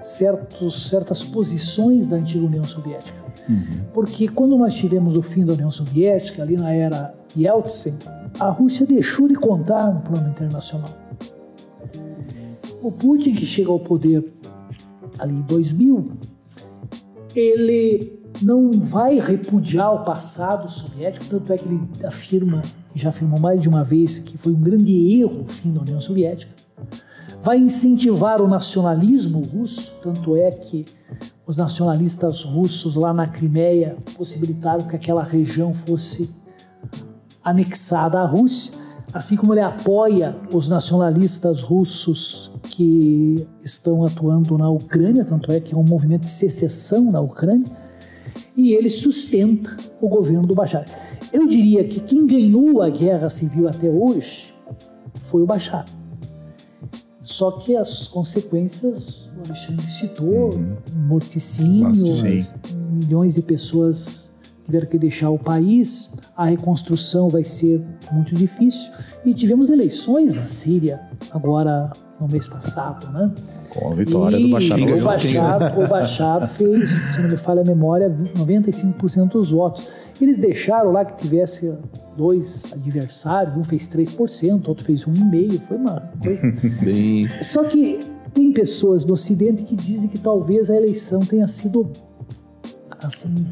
certos, 0.00 0.88
certas 0.88 1.22
posições 1.22 2.06
da 2.06 2.16
antiga 2.16 2.44
União 2.44 2.64
Soviética. 2.64 3.22
Uhum. 3.48 3.84
Porque 3.92 4.28
quando 4.28 4.56
nós 4.56 4.74
tivemos 4.74 5.16
o 5.16 5.22
fim 5.22 5.44
da 5.44 5.52
União 5.52 5.70
Soviética, 5.70 6.42
ali 6.42 6.56
na 6.56 6.72
era 6.72 7.14
Yeltsin, 7.36 7.98
a 8.38 8.50
Rússia 8.50 8.86
deixou 8.86 9.28
de 9.28 9.34
contar 9.34 9.92
no 9.92 10.00
plano 10.00 10.28
internacional. 10.28 10.90
O 12.80 12.90
Putin, 12.90 13.34
que 13.34 13.46
chega 13.46 13.70
ao 13.70 13.78
poder 13.78 14.24
ali 15.18 15.34
em 15.34 15.42
2000, 15.42 16.04
ele 17.34 18.20
não 18.42 18.70
vai 18.72 19.18
repudiar 19.18 19.94
o 19.94 20.04
passado 20.04 20.70
soviético, 20.70 21.26
tanto 21.26 21.52
é 21.52 21.58
que 21.58 21.66
ele 21.66 21.80
afirma, 22.04 22.62
já 22.98 23.10
afirmou 23.10 23.38
mais 23.38 23.60
de 23.60 23.68
uma 23.68 23.82
vez, 23.84 24.18
que 24.18 24.36
foi 24.36 24.52
um 24.52 24.60
grande 24.60 24.92
erro 25.18 25.42
o 25.42 25.48
fim 25.48 25.72
da 25.72 25.80
União 25.80 26.00
Soviética. 26.00 26.52
Vai 27.42 27.58
incentivar 27.58 28.40
o 28.40 28.46
nacionalismo 28.46 29.40
russo, 29.40 29.94
tanto 30.00 30.36
é 30.36 30.50
que 30.50 30.84
os 31.46 31.56
nacionalistas 31.56 32.44
russos 32.44 32.94
lá 32.94 33.12
na 33.12 33.26
Crimeia 33.26 33.96
possibilitaram 34.16 34.86
que 34.86 34.94
aquela 34.94 35.22
região 35.22 35.74
fosse 35.74 36.30
anexada 37.42 38.20
à 38.20 38.26
Rússia, 38.26 38.72
assim 39.12 39.36
como 39.36 39.52
ele 39.52 39.60
apoia 39.60 40.36
os 40.52 40.68
nacionalistas 40.68 41.62
russos 41.62 42.52
que 42.62 43.46
estão 43.62 44.04
atuando 44.04 44.56
na 44.56 44.70
Ucrânia, 44.70 45.24
tanto 45.24 45.50
é 45.50 45.60
que 45.60 45.74
é 45.74 45.76
um 45.76 45.82
movimento 45.82 46.22
de 46.22 46.28
secessão 46.28 47.10
na 47.10 47.20
Ucrânia, 47.20 47.66
e 48.56 48.72
ele 48.72 48.90
sustenta 48.90 49.76
o 50.00 50.08
governo 50.08 50.46
do 50.46 50.54
Bashar. 50.54 50.86
Eu 51.32 51.46
diria 51.46 51.84
que 51.84 52.00
quem 52.00 52.26
ganhou 52.26 52.82
a 52.82 52.90
guerra 52.90 53.30
civil 53.30 53.68
até 53.68 53.88
hoje 53.88 54.54
foi 55.22 55.42
o 55.42 55.46
Bashar. 55.46 55.86
Só 57.22 57.52
que 57.52 57.76
as 57.76 58.08
consequências, 58.08 59.30
o 59.36 59.48
Alexandre 59.48 59.90
citou, 59.90 60.54
uhum. 60.54 60.76
morticínio, 61.06 61.92
milhões 62.90 63.34
de 63.34 63.42
pessoas 63.42 64.31
tiveram 64.64 64.86
que 64.86 64.98
deixar 64.98 65.30
o 65.30 65.38
país, 65.38 66.12
a 66.36 66.46
reconstrução 66.46 67.28
vai 67.28 67.44
ser 67.44 67.82
muito 68.12 68.34
difícil. 68.34 68.92
E 69.24 69.34
tivemos 69.34 69.70
eleições 69.70 70.34
na 70.34 70.46
Síria 70.46 71.00
agora 71.30 71.90
no 72.20 72.28
mês 72.28 72.46
passado, 72.46 73.10
né? 73.12 73.32
Com 73.70 73.90
a 73.90 73.94
vitória 73.94 74.36
e 74.36 74.44
do 74.44 74.50
Bashar. 74.50 74.78
O 74.78 75.04
Bashar, 75.04 75.78
o 75.78 75.88
Bashar 75.88 76.48
fez, 76.48 76.90
se 77.14 77.20
não 77.20 77.30
me 77.30 77.36
falha 77.36 77.62
a 77.62 77.64
memória, 77.64 78.08
95% 78.08 79.30
dos 79.30 79.50
votos. 79.50 79.86
Eles 80.20 80.38
deixaram 80.38 80.92
lá 80.92 81.04
que 81.04 81.20
tivesse 81.20 81.74
dois 82.16 82.64
adversários, 82.72 83.56
um 83.56 83.64
fez 83.64 83.88
3%, 83.88 84.68
outro 84.68 84.84
fez 84.84 85.04
1,5%, 85.04 85.60
foi 85.60 85.76
uma 85.76 86.12
coisa. 86.22 86.52
Bem... 86.84 87.26
Só 87.40 87.64
que 87.64 88.00
tem 88.32 88.52
pessoas 88.52 89.04
no 89.04 89.14
Ocidente 89.14 89.64
que 89.64 89.74
dizem 89.74 90.08
que 90.08 90.18
talvez 90.18 90.70
a 90.70 90.76
eleição 90.76 91.20
tenha 91.20 91.48
sido 91.48 91.90
assim, 93.04 93.46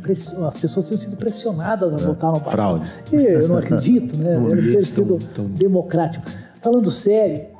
as 0.46 0.56
pessoas 0.56 0.86
tenham 0.86 0.98
sido 0.98 1.16
pressionadas 1.16 1.92
a 1.94 1.96
é, 1.96 2.00
votar 2.00 2.32
no. 2.32 2.40
Fraude. 2.40 2.88
Eu 3.12 3.48
não 3.48 3.56
acredito, 3.58 4.16
né? 4.16 4.36
Ele 4.50 4.72
ter 4.72 4.84
sido 4.84 5.18
tão, 5.34 5.46
democrático. 5.46 6.24
Falando 6.62 6.90
sério, 6.90 7.50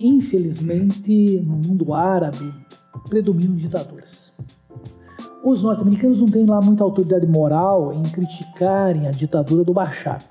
Infelizmente, 0.00 1.42
no 1.44 1.56
mundo 1.56 1.92
árabe, 1.92 2.54
predominam 3.08 3.56
ditaduras. 3.56 4.32
Os 5.44 5.62
norte-americanos 5.62 6.20
não 6.20 6.28
têm 6.28 6.46
lá 6.46 6.60
muita 6.60 6.84
autoridade 6.84 7.26
moral 7.26 7.92
em 7.92 8.04
criticarem 8.04 9.08
a 9.08 9.10
ditadura 9.10 9.64
do 9.64 9.72
Bashar, 9.72 10.22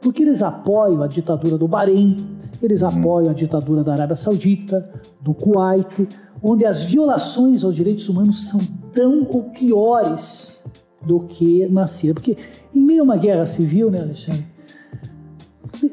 porque 0.00 0.22
eles 0.22 0.42
apoiam 0.42 1.02
a 1.02 1.08
ditadura 1.08 1.58
do 1.58 1.66
Bahrein, 1.66 2.16
eles 2.62 2.84
apoiam 2.84 3.30
a 3.30 3.34
ditadura 3.34 3.82
da 3.82 3.94
Arábia 3.94 4.16
Saudita, 4.16 4.88
do 5.20 5.34
Kuwait, 5.34 6.08
onde 6.42 6.64
as 6.64 6.90
violações 6.90 7.64
aos 7.64 7.76
direitos 7.76 8.08
humanos 8.08 8.48
são 8.48 8.60
tão 8.92 9.26
ou 9.28 9.44
piores 9.44 10.64
do 11.02 11.20
que 11.20 11.66
na 11.68 11.86
Síria. 11.86 12.14
Porque 12.14 12.36
em 12.74 12.80
meio 12.80 13.00
a 13.00 13.04
uma 13.04 13.16
guerra 13.16 13.46
civil, 13.46 13.90
né, 13.90 14.00
Alexandre, 14.00 14.44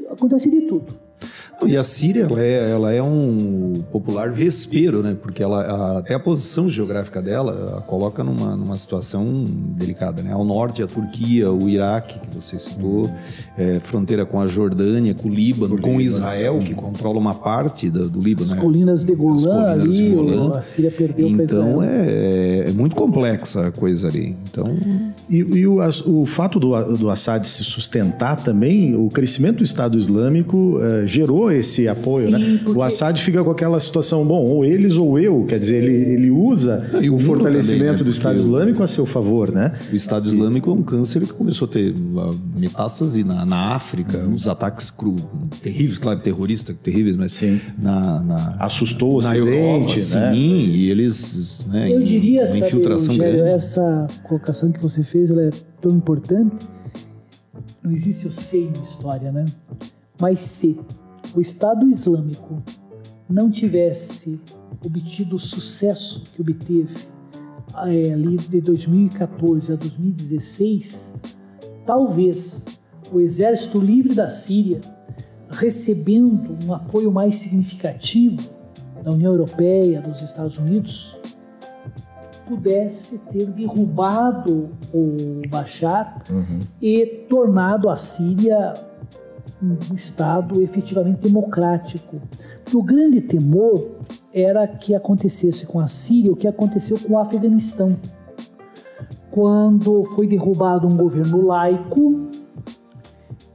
acontece 0.10 0.50
de 0.50 0.62
tudo 0.62 1.07
E 1.66 1.76
a 1.76 1.84
Síria, 1.84 2.24
ela 2.24 2.42
é, 2.42 2.72
ela 2.72 2.94
é 2.94 3.02
um 3.02 3.84
popular 3.92 4.32
vespeiro, 4.32 5.02
né? 5.02 5.18
Porque 5.20 5.42
ela, 5.42 5.62
a, 5.62 5.98
até 6.00 6.14
a 6.14 6.20
posição 6.20 6.70
geográfica 6.70 7.22
dela 7.22 7.78
a 7.78 7.82
coloca 7.82 8.24
numa, 8.24 8.56
numa 8.56 8.78
situação 8.78 9.46
delicada, 9.76 10.22
né? 10.22 10.32
Ao 10.32 10.44
norte, 10.44 10.84
a 10.84 10.88
Turquia, 10.88 11.52
o 11.52 11.68
Iraque, 11.68 12.20
que 12.20 12.36
você 12.36 12.60
citou, 12.60 13.10
é, 13.58 13.80
fronteira 13.80 14.26
com 14.26 14.40
a 14.40 14.46
Jordânia, 14.46 15.16
com 15.16 15.30
o 15.30 15.32
Líbano, 15.32 15.82
com 15.82 16.00
Israel, 16.00 16.60
que 16.60 16.76
controla 16.76 17.18
uma 17.18 17.34
parte 17.34 17.90
do, 17.90 18.08
do 18.08 18.20
Líbano. 18.20 18.52
As 18.52 18.56
né? 18.56 18.62
colinas 18.62 19.04
de 19.04 19.16
Golã 19.16 19.76
colinas 19.76 19.82
ali, 19.82 19.98
de 19.98 20.10
Golã. 20.16 20.58
a 20.58 20.62
Síria 20.62 20.92
perdeu 20.92 21.28
Então 21.28 21.82
é, 21.82 22.66
é, 22.68 22.72
muito 22.72 22.96
complexa 22.96 23.68
a 23.68 23.72
coisa 23.72 24.08
ali. 24.08 24.36
Então... 24.50 24.76
E, 25.30 25.38
e 25.40 25.68
o, 25.68 25.80
o, 26.06 26.26
fato 26.26 26.58
do, 26.58 26.70
do 26.96 27.10
Assad 27.10 27.46
se 27.46 27.64
sustentar 27.64 28.38
também, 28.38 28.96
o 28.96 29.10
crescimento 29.10 29.58
do 29.58 29.64
Estado 29.64 29.98
Islâmico 29.98 30.78
uh, 30.78 31.06
gerou 31.06 31.47
esse 31.52 31.88
apoio, 31.88 32.30
né? 32.30 32.38
Sim, 32.40 32.54
né? 32.54 32.60
Porque... 32.64 32.80
O 32.80 32.84
Assad 32.84 33.22
fica 33.22 33.44
com 33.44 33.52
aquela 33.52 33.80
situação, 33.80 34.26
bom, 34.26 34.44
ou 34.46 34.66
eles 34.66 34.98
ou 34.98 35.18
eu, 35.20 35.46
quer 35.48 35.60
dizer, 35.60 35.84
ele, 35.84 36.14
ele 36.14 36.32
usa 36.32 36.90
e 37.02 37.10
o 37.10 37.20
fortalecimento 37.20 37.80
também, 37.80 37.98
né? 37.98 38.04
do 38.04 38.10
Estado 38.10 38.38
Islâmico 38.38 38.84
a 38.84 38.88
seu 38.88 39.06
favor, 39.06 39.52
né? 39.52 39.74
O 39.92 39.96
Estado 39.96 40.28
Islâmico 40.28 40.70
é 40.70 40.74
um 40.74 40.84
câncer 40.84 41.22
que 41.22 41.34
começou 41.34 41.68
a 41.68 41.72
ter 41.72 41.94
metástase 42.56 43.24
na, 43.24 43.46
na 43.46 43.74
África, 43.74 44.20
uhum. 44.20 44.34
os 44.34 44.48
ataques 44.48 44.90
cru, 44.90 45.16
terríveis, 45.62 45.98
claro, 45.98 46.20
terroristas 46.20 46.76
terríveis, 46.84 47.16
mas 47.16 47.34
sim. 47.34 47.60
Na, 47.78 48.22
na, 48.22 48.58
assustou 48.60 49.14
o 49.14 49.16
Ocidente, 49.18 49.40
Europa, 49.40 49.96
né? 49.96 50.00
Sim, 50.00 50.66
e 50.72 50.90
eles, 50.90 51.62
né, 51.68 51.92
eu 51.92 52.04
diria, 52.04 52.42
uma 52.42 52.48
sabe, 52.48 52.60
infiltração 52.62 53.08
Rogério, 53.14 53.46
essa 53.46 54.08
colocação 54.24 54.72
que 54.72 54.82
você 54.82 55.04
fez, 55.04 55.30
ela 55.30 55.44
é 55.44 55.50
tão 55.82 55.92
importante. 55.92 56.56
Não 57.84 57.92
existe 57.92 58.28
o 58.28 58.34
sei 58.34 58.70
na 58.76 58.82
história, 58.82 59.32
né? 59.32 59.46
Mas 60.20 60.40
se 60.40 60.80
o 61.36 61.42
Estado 61.42 61.88
Islâmico 61.88 62.62
não 63.30 63.50
tivesse 63.52 64.40
obtido 64.86 65.36
o 65.36 65.40
sucesso 65.40 66.24
que 66.34 66.42
obteve 66.42 67.08
é, 67.86 68.14
ali 68.14 68.38
de 68.38 68.62
2014 68.62 69.74
a 69.74 69.76
2016, 69.76 71.14
talvez 71.86 72.66
o 73.12 73.20
Exército 73.20 73.80
Livre 73.80 74.16
da 74.16 74.30
Síria, 74.30 74.82
recebendo 75.50 76.58
um 76.66 76.74
apoio 76.74 77.12
mais 77.12 77.38
significativo 77.38 78.42
da 79.04 79.12
União 79.12 79.32
Europeia, 79.32 80.02
dos 80.02 80.22
Estados 80.22 80.58
Unidos, 80.58 81.18
pudesse 82.48 83.20
ter 83.20 83.46
derrubado 83.48 84.70
o 84.94 85.42
Bashar 85.50 86.24
uhum. 86.30 86.60
e 86.82 87.06
tornado 87.30 87.90
a 87.90 87.98
Síria 87.98 88.74
um 89.62 89.96
Estado 89.96 90.62
efetivamente 90.62 91.22
democrático. 91.22 92.22
Porque 92.64 92.78
o 92.78 92.84
grande 92.84 93.22
temor 93.22 93.98
era 94.34 94.68
que 94.68 94.94
acontecesse 94.94 95.66
com 95.66 95.80
a 95.80 95.88
Síria 95.88 96.32
o 96.32 96.36
que 96.36 96.48
aconteceu 96.48 96.98
com 97.00 97.14
o 97.14 97.18
Afeganistão. 97.18 97.98
Quando 99.32 100.04
foi 100.04 100.28
derrubado 100.28 100.88
um 100.88 100.96
governo 100.96 101.46
laico 101.46 102.28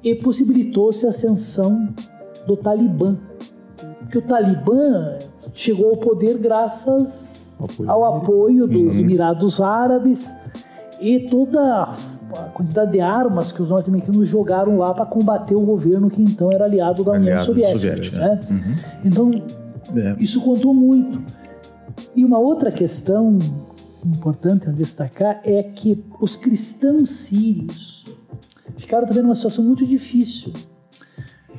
e 0.03 0.15
possibilitou-se 0.15 1.07
a 1.07 1.11
ascensão 1.11 1.95
do 2.47 2.57
Talibã. 2.57 3.17
Porque 4.01 4.19
o 4.19 4.23
Talibã 4.23 5.19
chegou 5.55 5.91
ao 5.91 5.97
poder 5.97 6.39
graças 6.39 7.43
apoio 7.65 7.91
ao 7.91 8.17
apoio 8.17 8.67
dos. 8.67 8.99
Emirados 8.99 9.61
Árabes 9.61 10.35
e 11.01 11.21
toda 11.21 11.85
a 11.85 11.95
quantidade 12.55 12.93
de 12.93 13.01
armas 13.01 13.53
que 13.53 13.63
os 13.63 13.71
norte-americanos 13.71 14.29
jogaram 14.29 14.79
lá 14.79 14.95
para 14.95 15.07
combater 15.07 15.55
o 15.55 15.61
governo 15.61 16.11
que 16.11 16.23
então 16.23 16.51
era 16.51 16.65
aliado 16.65 17.05
da 17.05 17.13
União 17.13 17.41
Soviética. 17.43 17.79
Soviética 17.79 18.19
né? 18.19 18.41
Uhum. 18.51 18.75
Então, 19.05 19.31
é. 19.97 20.17
isso 20.19 20.41
contou 20.41 20.73
muito. 20.73 21.23
E 22.15 22.25
uma 22.25 22.39
outra 22.39 22.71
questão 22.71 23.39
importante 24.05 24.69
a 24.69 24.73
destacar 24.73 25.41
é 25.45 25.63
que 25.63 26.05
os 26.21 26.37
cristãos 26.37 27.11
sírios 27.11 28.05
ficaram 28.77 29.07
também 29.07 29.23
numa 29.23 29.35
situação 29.35 29.65
muito 29.65 29.87
difícil, 29.87 30.53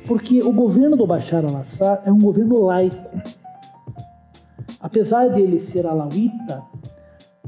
porque 0.06 0.42
o 0.42 0.52
governo 0.52 0.96
do 0.96 1.06
Bashar 1.06 1.44
al-Assad 1.44 2.02
é 2.06 2.12
um 2.12 2.18
governo 2.18 2.60
laico. 2.60 2.96
Apesar 4.80 5.28
dele 5.28 5.60
ser 5.60 5.86
alauíta, 5.86 6.62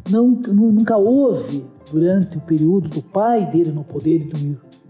não, 0.08 0.28
nunca 0.28 0.96
houve 0.96 1.64
durante 1.90 2.36
o 2.36 2.40
período 2.40 2.88
do 2.88 3.02
pai 3.02 3.50
dele 3.50 3.70
no 3.70 3.84
poder 3.84 4.28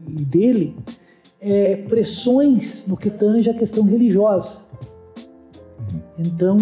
e 0.09 0.25
dele 0.25 0.77
é, 1.41 1.77
pressões 1.77 2.87
no 2.87 2.97
que 2.97 3.11
tange 3.11 3.51
a 3.51 3.55
questão 3.55 3.85
religiosa. 3.85 4.67
Então, 6.19 6.59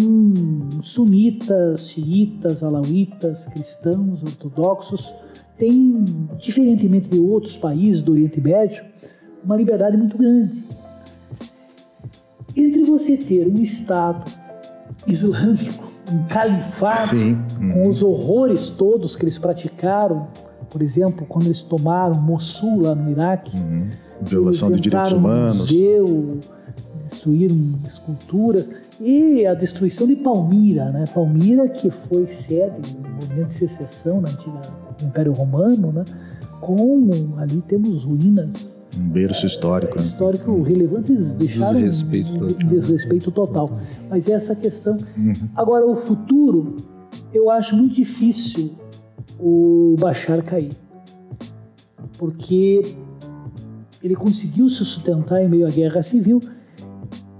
sunitas, 0.83 1.89
xiitas, 1.89 2.61
alauítas, 2.61 3.45
cristãos, 3.45 4.21
ortodoxos 4.21 5.13
têm, 5.57 6.03
diferentemente 6.37 7.09
de 7.09 7.19
outros 7.19 7.57
países 7.57 8.01
do 8.01 8.11
Oriente 8.11 8.41
Médio, 8.41 8.85
uma 9.43 9.55
liberdade 9.55 9.95
muito 9.95 10.17
grande. 10.17 10.63
Entre 12.55 12.83
você 12.83 13.17
ter 13.17 13.47
um 13.47 13.61
Estado 13.61 14.29
islâmico 15.07 15.94
um 16.11 16.23
califado 16.27 17.07
Sim. 17.07 17.37
Com 17.73 17.89
os 17.89 18.03
horrores 18.03 18.69
todos 18.69 19.15
que 19.15 19.23
eles 19.23 19.39
praticaram, 19.39 20.27
por 20.69 20.81
exemplo, 20.81 21.25
quando 21.27 21.45
eles 21.45 21.61
tomaram 21.61 22.15
Mossul 22.15 22.81
lá 22.81 22.95
no 22.95 23.09
Iraque, 23.09 23.57
uhum. 23.57 23.89
violação 24.21 24.71
de 24.71 24.79
direitos 24.79 25.13
humanos, 25.13 25.57
museu, 25.57 26.39
destruíram 27.03 27.79
esculturas 27.87 28.69
e 28.99 29.45
a 29.45 29.53
destruição 29.53 30.07
de 30.07 30.15
Palmira, 30.15 30.91
né? 30.91 31.05
Palmira 31.13 31.67
que 31.69 31.89
foi 31.89 32.27
sede 32.27 32.93
do 32.93 33.09
movimento 33.09 33.47
de 33.47 33.53
secessão 33.53 34.21
na 34.21 34.29
antiga 34.29 34.61
Império 35.01 35.33
Romano, 35.33 35.91
né? 35.91 36.05
Com 36.61 37.09
ali 37.37 37.61
temos 37.61 38.03
ruínas 38.03 38.74
um 38.97 39.07
berço 39.09 39.45
histórico. 39.45 39.97
É, 39.99 40.01
histórico 40.01 40.61
relevante, 40.61 41.11
eles 41.11 41.33
deixaram 41.33 41.81
desrespeito 41.81 42.31
um, 42.31 42.45
um 42.45 42.67
desrespeito 42.67 43.31
total. 43.31 43.77
Mas 44.09 44.27
essa 44.27 44.55
questão. 44.55 44.97
Uhum. 45.17 45.33
Agora, 45.55 45.85
o 45.85 45.95
futuro, 45.95 46.77
eu 47.33 47.49
acho 47.49 47.75
muito 47.75 47.95
difícil 47.95 48.71
o 49.39 49.95
Bashar 49.99 50.43
cair. 50.43 50.71
Porque 52.17 52.95
ele 54.01 54.15
conseguiu 54.15 54.69
se 54.69 54.85
sustentar 54.85 55.41
em 55.41 55.49
meio 55.49 55.67
à 55.67 55.69
guerra 55.69 56.01
civil 56.03 56.41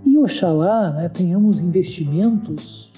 e 0.06 0.18
oxalá 0.18 0.91
né, 0.91 1.10
tenhamos 1.10 1.60
investimentos 1.60 2.91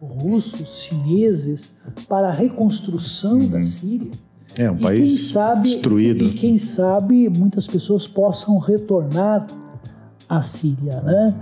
russos, 0.00 0.82
chineses 0.82 1.74
para 2.08 2.28
a 2.28 2.32
reconstrução 2.32 3.38
uhum. 3.38 3.48
da 3.48 3.62
Síria 3.62 4.10
é, 4.58 4.70
um 4.70 4.76
e 4.76 4.80
país 4.80 5.30
sabe, 5.30 5.62
destruído. 5.62 6.24
E 6.24 6.32
quem 6.32 6.58
sabe 6.58 7.28
muitas 7.28 7.66
pessoas 7.66 8.06
possam 8.06 8.58
retornar 8.58 9.46
à 10.28 10.42
Síria, 10.42 11.00
né? 11.00 11.34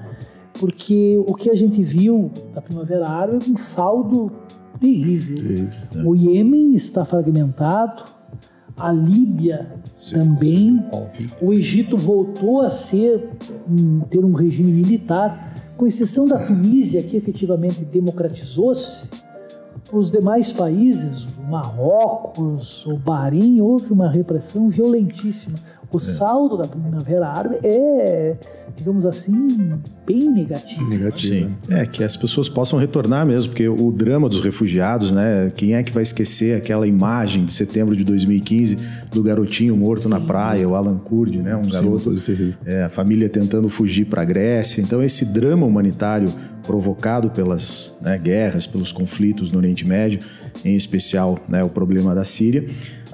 Porque 0.61 1.22
o 1.26 1.35
que 1.35 1.50
a 1.50 1.55
gente 1.55 1.83
viu 1.83 2.31
da 2.55 2.61
Primavera 2.61 3.09
Árabe 3.09 3.44
é 3.46 3.50
um 3.50 3.57
saldo 3.57 4.31
terrível. 4.79 5.37
terrível 5.37 5.68
né? 5.94 6.02
O 6.05 6.14
Iêmen 6.14 6.74
está 6.74 7.05
fragmentado, 7.05 8.05
a 8.76 8.92
Líbia 8.92 9.66
Sim. 9.98 10.14
também, 10.14 10.85
o 11.40 11.52
Egito 11.52 11.96
voltou 11.96 12.61
a 12.61 12.68
ser 12.68 13.29
um, 13.68 14.00
ter 14.00 14.24
um 14.24 14.33
regime 14.33 14.70
militar, 14.70 15.55
com 15.76 15.87
exceção 15.87 16.26
da 16.26 16.38
Tunísia, 16.38 17.02
que 17.02 17.16
efetivamente 17.16 17.85
democratizou-se, 17.85 19.09
os 19.92 20.11
demais 20.11 20.53
países, 20.53 21.27
Marrocos, 21.49 22.85
o 22.87 22.96
Bahrein, 22.96 23.61
houve 23.61 23.92
uma 23.92 24.09
repressão 24.09 24.68
violentíssima. 24.68 25.59
O 25.96 25.98
é. 25.98 26.00
saldo 26.00 26.59
da 26.59 26.66
Primavera 26.66 27.26
Árabe 27.26 27.59
é, 27.64 28.37
digamos 28.76 29.06
assim, 29.06 29.72
bem 30.06 30.30
negativo. 30.30 30.87
Negativo. 30.87 31.48
Sim. 31.48 31.56
É, 31.70 31.87
que 31.87 32.04
as 32.04 32.18
pessoas 32.18 32.50
possam 32.50 32.78
retornar 32.78 33.26
mesmo, 33.26 33.48
porque 33.48 33.66
o 33.66 33.90
drama 33.90 34.28
dos 34.28 34.40
refugiados, 34.40 35.11
né? 35.11 35.50
Quem 35.56 35.74
é 35.74 35.82
que 35.82 35.90
vai 35.90 36.02
esquecer 36.02 36.54
aquela 36.54 36.87
imagem 36.87 37.46
de 37.46 37.52
setembro 37.52 37.96
de 37.96 38.04
2015 38.04 38.76
do 39.11 39.22
garotinho 39.22 39.74
morto 39.74 40.02
Sim. 40.02 40.11
na 40.11 40.20
praia, 40.20 40.68
o 40.68 40.74
Alan 40.74 40.98
Kurd, 40.98 41.38
né? 41.38 41.56
Um 41.56 41.64
Sim, 41.64 41.70
garoto. 41.70 42.14
É, 42.66 42.85
a 42.85 42.90
família 42.90 43.28
tentando 43.30 43.70
fugir 43.70 44.04
para 44.04 44.20
a 44.20 44.24
Grécia. 44.24 44.82
Então, 44.82 45.02
esse 45.02 45.24
drama 45.24 45.64
humanitário 45.66 46.28
provocado 46.66 47.30
pelas 47.30 47.94
né, 48.02 48.18
guerras, 48.18 48.66
pelos 48.66 48.92
conflitos 48.92 49.52
no 49.52 49.59
Oriente 49.59 49.87
Médio, 49.87 50.18
em 50.64 50.74
especial 50.74 51.38
né, 51.48 51.62
o 51.62 51.68
problema 51.68 52.14
da 52.14 52.24
Síria. 52.24 52.66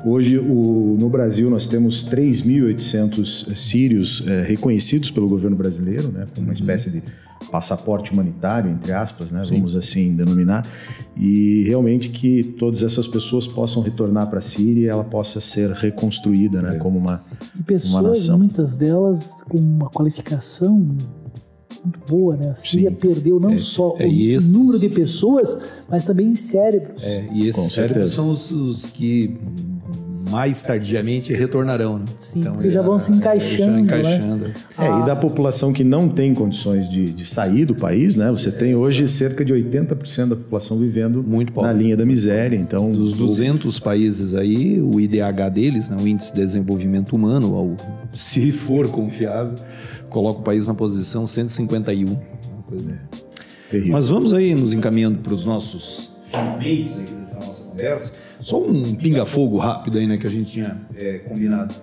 Hoje, 0.05 0.39
o, 0.39 0.97
no 0.99 1.09
Brasil, 1.09 1.49
nós 1.49 1.69
temos 1.69 2.05
3.800 2.09 3.55
sírios 3.55 4.25
é, 4.27 4.43
reconhecidos 4.43 5.11
pelo 5.11 5.29
governo 5.29 5.57
brasileiro, 5.57 6.11
né, 6.11 6.27
como 6.35 6.47
uma 6.47 6.47
uhum. 6.47 6.53
espécie 6.53 6.91
de 6.91 7.03
passaporte 7.51 8.13
humanitário, 8.13 8.71
entre 8.71 8.93
aspas, 8.93 9.31
né, 9.31 9.43
vamos 9.49 9.77
assim 9.77 10.15
denominar, 10.15 10.67
e 11.17 11.63
realmente 11.67 12.09
que 12.09 12.43
todas 12.43 12.83
essas 12.83 13.07
pessoas 13.07 13.47
possam 13.47 13.83
retornar 13.83 14.29
para 14.29 14.39
a 14.39 14.43
Síria 14.43 14.81
e 14.81 14.89
ela 14.89 15.05
possa 15.05 15.41
ser 15.41 15.71
reconstruída 15.71 16.63
né, 16.63 16.77
é. 16.77 16.79
como 16.79 16.99
uma, 16.99 17.21
e 17.59 17.63
pessoas, 17.63 17.93
uma 17.93 18.03
nação. 18.03 18.39
muitas 18.39 18.77
delas 18.77 19.37
com 19.49 19.59
uma 19.59 19.89
qualificação 19.89 20.97
muito 21.85 22.01
boa, 22.09 22.37
né? 22.37 22.51
A 22.51 22.55
Síria 22.55 22.91
Sim. 22.91 22.97
perdeu 22.97 23.41
não 23.41 23.51
é, 23.51 23.59
só 23.59 23.97
é, 23.99 24.07
o 24.07 24.13
estes... 24.13 24.49
número 24.49 24.79
de 24.79 24.89
pessoas, 24.89 25.57
mas 25.91 26.05
também 26.05 26.35
cérebros. 26.37 27.03
É, 27.03 27.29
e 27.33 27.49
esses 27.49 27.73
cérebros 27.73 28.13
são 28.13 28.31
os, 28.31 28.53
os 28.53 28.89
que 28.89 29.37
mais 30.33 30.63
tardiamente 30.63 31.33
retornarão. 31.33 31.99
Né? 31.99 32.05
Sim, 32.19 32.41
então, 32.41 32.53
porque 32.55 32.71
já 32.71 32.81
vão 32.81 32.99
se 32.99 33.13
encaixando. 33.13 33.73
Já 33.73 33.81
encaixando. 33.81 34.49
Né? 34.49 34.55
É, 34.79 34.87
ah. 34.89 35.01
E 35.01 35.07
da 35.07 35.15
população 35.15 35.73
que 35.73 35.85
não 35.85 36.09
tem 36.09 36.35
condições 36.35 36.89
de, 36.89 37.13
de 37.13 37.25
sair 37.25 37.65
do 37.67 37.75
país, 37.75 38.17
né? 38.17 38.31
Você 38.31 38.49
é, 38.49 38.53
tem 38.53 38.75
hoje 38.75 39.07
cerca 39.07 39.45
de 39.45 39.53
80% 39.53 40.29
da 40.29 40.37
população 40.37 40.79
vivendo 40.79 41.23
Muito 41.23 41.53
na 41.61 41.73
linha 41.73 41.97
da 41.97 42.07
miséria. 42.07 42.57
Então, 42.57 42.91
dos 42.91 43.13
200 43.13 43.77
o... 43.77 43.83
países 43.83 44.35
aí, 44.35 44.81
o 44.81 44.99
IDH 44.99 45.51
deles, 45.53 45.89
né, 45.89 45.97
o 46.01 46.09
Índice 46.09 46.33
de 46.33 46.41
Desenvolvimento 46.41 47.15
Humano, 47.15 47.77
se 48.13 48.51
for 48.51 48.89
confiável, 48.89 49.55
coloca 50.09 50.41
o 50.41 50.43
país 50.43 50.67
na 50.67 50.75
posição 50.75 51.27
151. 51.27 52.17
É. 53.73 53.79
Mas 53.89 54.09
vamos 54.09 54.33
aí 54.33 54.55
nos 54.55 54.73
encaminhando 54.73 55.19
para 55.19 55.35
os 55.35 55.45
nossos 55.45 56.13
finalmente 56.33 56.89
dessa 57.01 57.37
nossa 57.37 57.65
conversa. 57.65 58.13
Só 58.43 58.61
um 58.61 58.95
pinga-fogo 58.95 59.57
rápido 59.57 59.99
aí, 59.99 60.07
né, 60.07 60.19
que 60.19 60.27
a 60.27 60.31
gente 60.31 60.51
tinha 60.51 60.81
é, 60.97 61.19
combinado. 61.19 61.75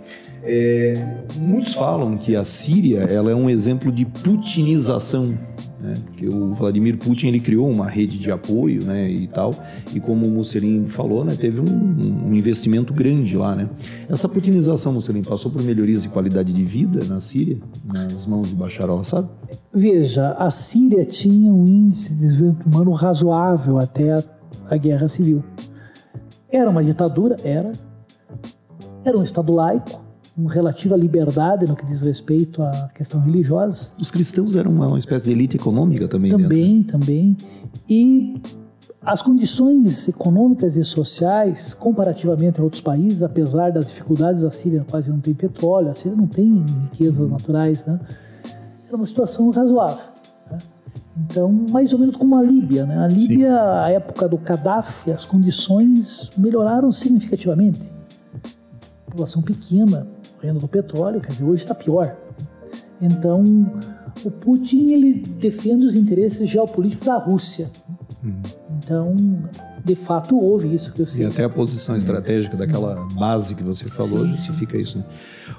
É, 0.44 0.94
muitos 1.40 1.74
falam 1.74 2.18
que 2.18 2.36
a 2.36 2.44
Síria 2.44 3.00
ela 3.00 3.32
é 3.32 3.36
um 3.36 3.50
exemplo 3.50 3.92
de 3.92 4.06
putinização, 4.06 5.38
né? 5.80 5.94
Porque 6.06 6.28
o 6.28 6.54
Vladimir 6.54 6.98
Putin 6.98 7.28
ele 7.28 7.40
criou 7.40 7.70
uma 7.70 7.90
rede 7.90 8.18
de 8.18 8.30
apoio, 8.32 8.84
né, 8.84 9.10
e 9.10 9.28
tal. 9.28 9.54
E 9.94 10.00
como 10.00 10.28
o 10.28 10.30
Mussolini 10.30 10.88
falou, 10.88 11.24
né, 11.24 11.36
teve 11.36 11.62
um, 11.62 12.28
um 12.28 12.36
investimento 12.36 12.94
grande 12.94 13.38
lá, 13.38 13.56
né. 13.56 13.70
Essa 14.10 14.28
putinização, 14.28 14.94
Mussolini, 14.94 15.26
passou 15.26 15.52
por 15.52 15.62
melhorias 15.62 16.04
de 16.04 16.10
qualidade 16.10 16.52
de 16.52 16.66
vida 16.66 17.04
na 17.06 17.20
Síria, 17.20 17.58
nas 17.86 18.26
mãos 18.26 18.50
de 18.50 18.56
Bashar 18.56 18.90
al-Assad? 18.90 19.28
Veja, 19.74 20.32
a 20.34 20.52
Síria 20.52 21.06
tinha 21.06 21.52
um 21.52 21.66
índice 21.66 22.14
de 22.14 22.22
desenvolvimento 22.22 22.66
humano 22.66 22.92
razoável 22.92 23.78
até 23.78 24.12
a, 24.12 24.24
a 24.70 24.78
guerra 24.78 25.08
civil. 25.08 25.44
Era 26.52 26.70
uma 26.70 26.84
ditadura? 26.84 27.38
Era. 27.44 27.72
Era 29.06 29.18
um 29.18 29.24
Estado 29.24 29.54
laico, 29.54 30.02
uma 30.36 30.52
relativa 30.52 30.96
liberdade 30.96 31.66
no 31.66 31.76
que 31.76 31.86
diz 31.86 32.02
respeito 32.02 32.62
à 32.62 32.90
questão 32.94 33.22
religiosa. 33.22 33.90
Os 34.00 34.12
cristãos 34.12 34.56
eram 34.56 34.72
uma 34.72 34.98
espécie 34.98 35.26
de 35.26 35.32
elite 35.32 35.58
econômica 35.58 36.08
também. 36.08 36.32
Também, 36.32 36.78
dentro. 36.78 37.00
também. 37.00 37.38
E 37.88 38.42
as 39.02 39.22
condições 39.22 40.08
econômicas 40.08 40.76
e 40.76 40.84
sociais, 40.84 41.74
comparativamente 41.74 42.60
a 42.60 42.64
outros 42.64 42.82
países, 42.82 43.24
apesar 43.24 43.72
das 43.72 43.88
dificuldades, 43.88 44.44
a 44.44 44.52
Síria 44.52 44.86
quase 44.90 45.10
não 45.10 45.20
tem 45.20 45.34
petróleo, 45.34 45.90
a 45.90 45.96
Síria 45.96 46.18
não 46.18 46.28
tem 46.28 46.66
riquezas 46.92 47.30
naturais, 47.30 47.86
né? 47.86 48.00
Era 48.88 48.98
uma 48.98 49.06
situação 49.06 49.50
razoável. 49.52 50.19
Então, 51.18 51.52
mais 51.52 51.92
ou 51.94 52.00
menos 52.00 52.16
como 52.16 52.36
a 52.36 52.42
Líbia. 52.42 52.86
Né? 52.86 52.98
A 52.98 53.08
Líbia, 53.08 53.50
Sim. 53.50 53.56
a 53.56 53.90
época 53.90 54.28
do 54.28 54.38
Gaddafi, 54.38 55.12
as 55.12 55.26
condições 55.26 56.32
melhoraram 56.38 56.92
significativamente. 56.92 57.92
População 59.06 59.42
pequena, 59.42 60.08
renda 60.42 60.60
do 60.60 60.68
petróleo, 60.68 61.20
quer 61.20 61.32
dizer, 61.32 61.44
hoje 61.44 61.64
está 61.64 61.76
pior. 61.76 62.16
Então, 63.02 63.44
o 64.24 64.32
Putin 64.32 64.92
ele 64.92 65.14
defende 65.14 65.86
os 65.86 65.96
interesses 65.96 66.48
geopolíticos 66.48 67.08
da 67.08 67.18
Rússia. 67.18 67.70
Uhum. 68.24 68.42
Então, 68.78 69.16
de 69.84 69.96
fato, 69.96 70.38
houve 70.38 70.74
isso 70.74 70.94
que 70.94 71.02
eu 71.02 71.06
sei. 71.06 71.24
E 71.24 71.28
até 71.28 71.44
a 71.44 71.50
posição 71.50 71.96
estratégica 71.96 72.56
daquela 72.56 73.08
base 73.14 73.56
que 73.56 73.64
você 73.64 73.86
falou 73.86 74.26
sim, 74.26 74.30
justifica 74.30 74.78
isso. 74.78 74.98
Né? 74.98 75.06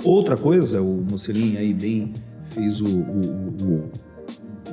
Outra 0.05 0.37
coisa, 0.37 0.81
o 0.81 1.05
Mussolini 1.11 1.57
aí 1.57 1.75
bem 1.75 2.13
fez 2.51 2.81
o, 2.81 2.85
o, 2.85 3.55
o 3.63 3.91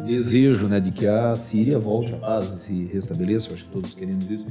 desejo 0.07 0.67
né, 0.67 0.79
de 0.79 0.91
que 0.91 1.07
a 1.07 1.33
Síria 1.33 1.77
volte 1.77 2.13
à 2.13 2.17
paz 2.17 2.45
e 2.45 2.59
se 2.59 2.89
restabeleça, 2.91 3.53
acho 3.53 3.65
que 3.65 3.71
todos 3.71 3.93
queremos 3.93 4.29
isso, 4.29 4.45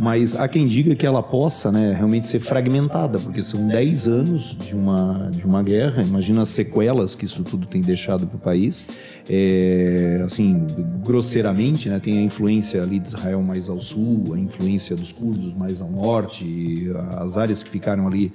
mas 0.00 0.34
há 0.34 0.48
quem 0.48 0.66
diga 0.66 0.94
que 0.94 1.06
ela 1.06 1.22
possa 1.22 1.70
né, 1.70 1.92
realmente 1.92 2.26
ser 2.26 2.40
fragmentada, 2.40 3.18
porque 3.18 3.42
são 3.42 3.68
10 3.68 4.08
anos 4.08 4.56
de 4.58 4.74
uma, 4.74 5.30
de 5.30 5.44
uma 5.44 5.62
guerra, 5.62 6.02
imagina 6.02 6.42
as 6.42 6.48
sequelas 6.48 7.14
que 7.14 7.26
isso 7.26 7.42
tudo 7.44 7.66
tem 7.66 7.80
deixado 7.80 8.26
para 8.26 8.36
o 8.36 8.40
país, 8.40 8.86
é, 9.28 10.20
assim, 10.24 10.66
grosseiramente, 11.04 11.88
né, 11.88 12.00
tem 12.00 12.18
a 12.18 12.22
influência 12.22 12.82
ali 12.82 12.98
de 12.98 13.08
Israel 13.08 13.42
mais 13.42 13.68
ao 13.68 13.80
sul, 13.80 14.32
a 14.34 14.38
influência 14.38 14.96
dos 14.96 15.12
curdos 15.12 15.54
mais 15.54 15.80
ao 15.80 15.90
norte, 15.90 16.90
as 17.18 17.36
áreas 17.36 17.62
que 17.62 17.70
ficaram 17.70 18.06
ali 18.06 18.32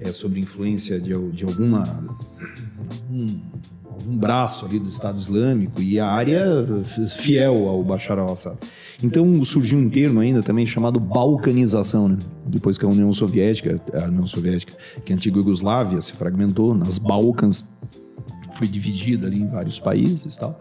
é, 0.00 0.12
sob 0.12 0.38
influência 0.38 1.00
de, 1.00 1.12
de 1.32 1.44
alguma... 1.44 1.84
Um, 3.10 3.40
um 4.06 4.16
braço 4.16 4.66
ali 4.66 4.78
do 4.78 4.88
Estado 4.88 5.18
Islâmico 5.18 5.80
e 5.80 5.98
a 5.98 6.06
área 6.06 6.46
fiel 7.08 7.68
ao 7.68 7.82
Bashar 7.82 8.18
al-Assad. 8.18 8.56
Então 9.02 9.44
surgiu 9.44 9.78
um 9.78 9.88
termo 9.88 10.20
ainda 10.20 10.42
também 10.42 10.66
chamado 10.66 10.98
balcanização, 10.98 12.08
né? 12.08 12.18
Depois 12.46 12.76
que 12.76 12.84
a 12.84 12.88
União 12.88 13.12
Soviética, 13.12 13.80
a 13.94 14.06
União 14.06 14.26
Soviética, 14.26 14.76
que 15.04 15.12
a 15.12 15.16
antiga 15.16 15.38
Iugoslávia 15.38 16.00
se 16.00 16.12
fragmentou 16.12 16.74
nas 16.74 16.98
Balcãs, 16.98 17.64
foi 18.54 18.66
dividida 18.66 19.26
ali 19.26 19.40
em 19.40 19.46
vários 19.46 19.78
países 19.78 20.34
e 20.34 20.40
tal. 20.40 20.60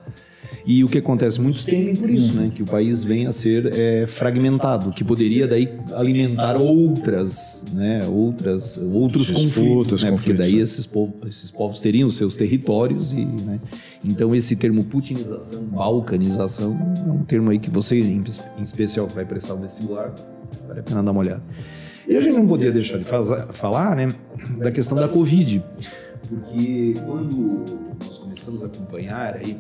E 0.66 0.84
o 0.84 0.90
que 0.90 0.98
acontece? 0.98 1.40
Muitos 1.40 1.64
temem 1.64 1.96
por 1.96 2.10
isso, 2.10 2.34
né? 2.34 2.52
Que 2.54 2.62
o 2.62 2.66
país 2.66 3.04
venha 3.04 3.30
a 3.30 3.32
ser 3.32 3.72
é, 3.74 4.06
fragmentado, 4.06 4.92
que 4.92 5.04
poderia 5.04 5.48
daí 5.48 5.70
alimentar 5.94 6.58
outras, 6.58 7.66
né? 7.72 8.06
Outras, 8.06 8.78
outros 8.78 9.32
conflitos, 9.32 10.04
né? 10.04 10.12
Porque 10.12 10.34
daí 10.34 10.60
esses 10.60 10.86
povos, 10.86 11.16
esses 11.26 11.50
povos 11.50 11.80
teriam 11.80 12.10
seus 12.10 12.36
territórios 12.36 13.14
e, 13.14 13.26
né? 13.26 13.60
Então 14.04 14.36
esse 14.36 14.56
termo 14.58 14.84
putinização, 14.84 15.64
balcanização, 15.66 16.78
é 17.08 17.12
um 17.12 17.24
termo 17.24 17.50
aí 17.50 17.60
que 17.60 17.70
você, 17.70 18.00
em 18.02 18.24
especial, 18.62 19.08
vai 19.08 19.24
prestar 19.26 19.54
o 19.54 19.58
vestibular, 19.58 20.14
vale 20.68 20.82
a 20.82 20.84
pena 20.84 21.02
dar 21.02 21.12
uma 21.12 21.22
olhada. 21.22 21.44
E 22.08 22.16
a 22.16 22.22
gente 22.22 22.36
não 22.36 22.48
podia 22.48 22.72
deixar 22.72 22.98
de 22.98 23.06
falar, 23.54 23.96
né? 23.96 24.08
Da 24.58 24.72
questão 24.72 24.98
da 24.98 25.08
Covid, 25.08 25.64
porque 26.28 26.94
quando 27.06 27.66
nós 28.00 28.18
começamos 28.20 28.64
a 28.64 28.66
acompanhar 28.68 29.36
aí 29.36 29.58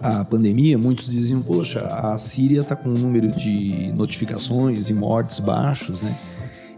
a 0.00 0.24
pandemia, 0.24 0.78
muitos 0.78 1.06
diziam, 1.06 1.42
poxa, 1.42 1.80
a 1.80 2.16
Síria 2.16 2.60
está 2.62 2.74
com 2.74 2.88
um 2.88 2.94
número 2.94 3.28
de 3.28 3.92
notificações 3.92 4.88
e 4.88 4.94
mortes 4.94 5.38
baixos, 5.38 6.02
né? 6.02 6.16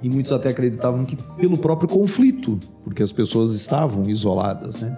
E 0.02 0.08
muitos 0.08 0.32
até 0.32 0.48
acreditavam 0.48 1.04
que 1.04 1.16
pelo 1.36 1.56
próprio 1.56 1.88
conflito, 1.88 2.58
porque 2.82 3.02
as 3.02 3.12
pessoas 3.12 3.54
estavam 3.54 4.08
isoladas, 4.10 4.80
né? 4.80 4.96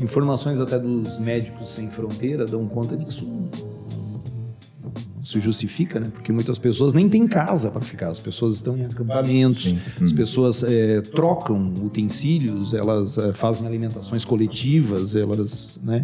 Informações 0.00 0.60
até 0.60 0.78
dos 0.78 1.18
médicos 1.18 1.72
sem 1.72 1.88
fronteira 1.88 2.44
dão 2.44 2.66
conta 2.68 2.96
de 2.96 3.06
que 3.06 3.10
isso 3.10 3.26
se 5.32 5.40
justifica, 5.40 5.98
né? 5.98 6.08
Porque 6.12 6.32
muitas 6.32 6.58
pessoas 6.58 6.92
nem 6.94 7.08
têm 7.08 7.26
casa 7.26 7.70
para 7.70 7.80
ficar, 7.80 8.08
as 8.08 8.18
pessoas 8.18 8.56
estão 8.56 8.76
em 8.76 8.84
acampamentos, 8.84 9.64
Sim. 9.64 9.78
as 10.00 10.12
pessoas 10.12 10.62
é, 10.62 11.00
trocam 11.00 11.72
utensílios, 11.82 12.72
elas 12.72 13.18
é, 13.18 13.32
fazem 13.32 13.66
alimentações 13.66 14.24
coletivas, 14.24 15.14
elas, 15.14 15.80
né? 15.82 16.02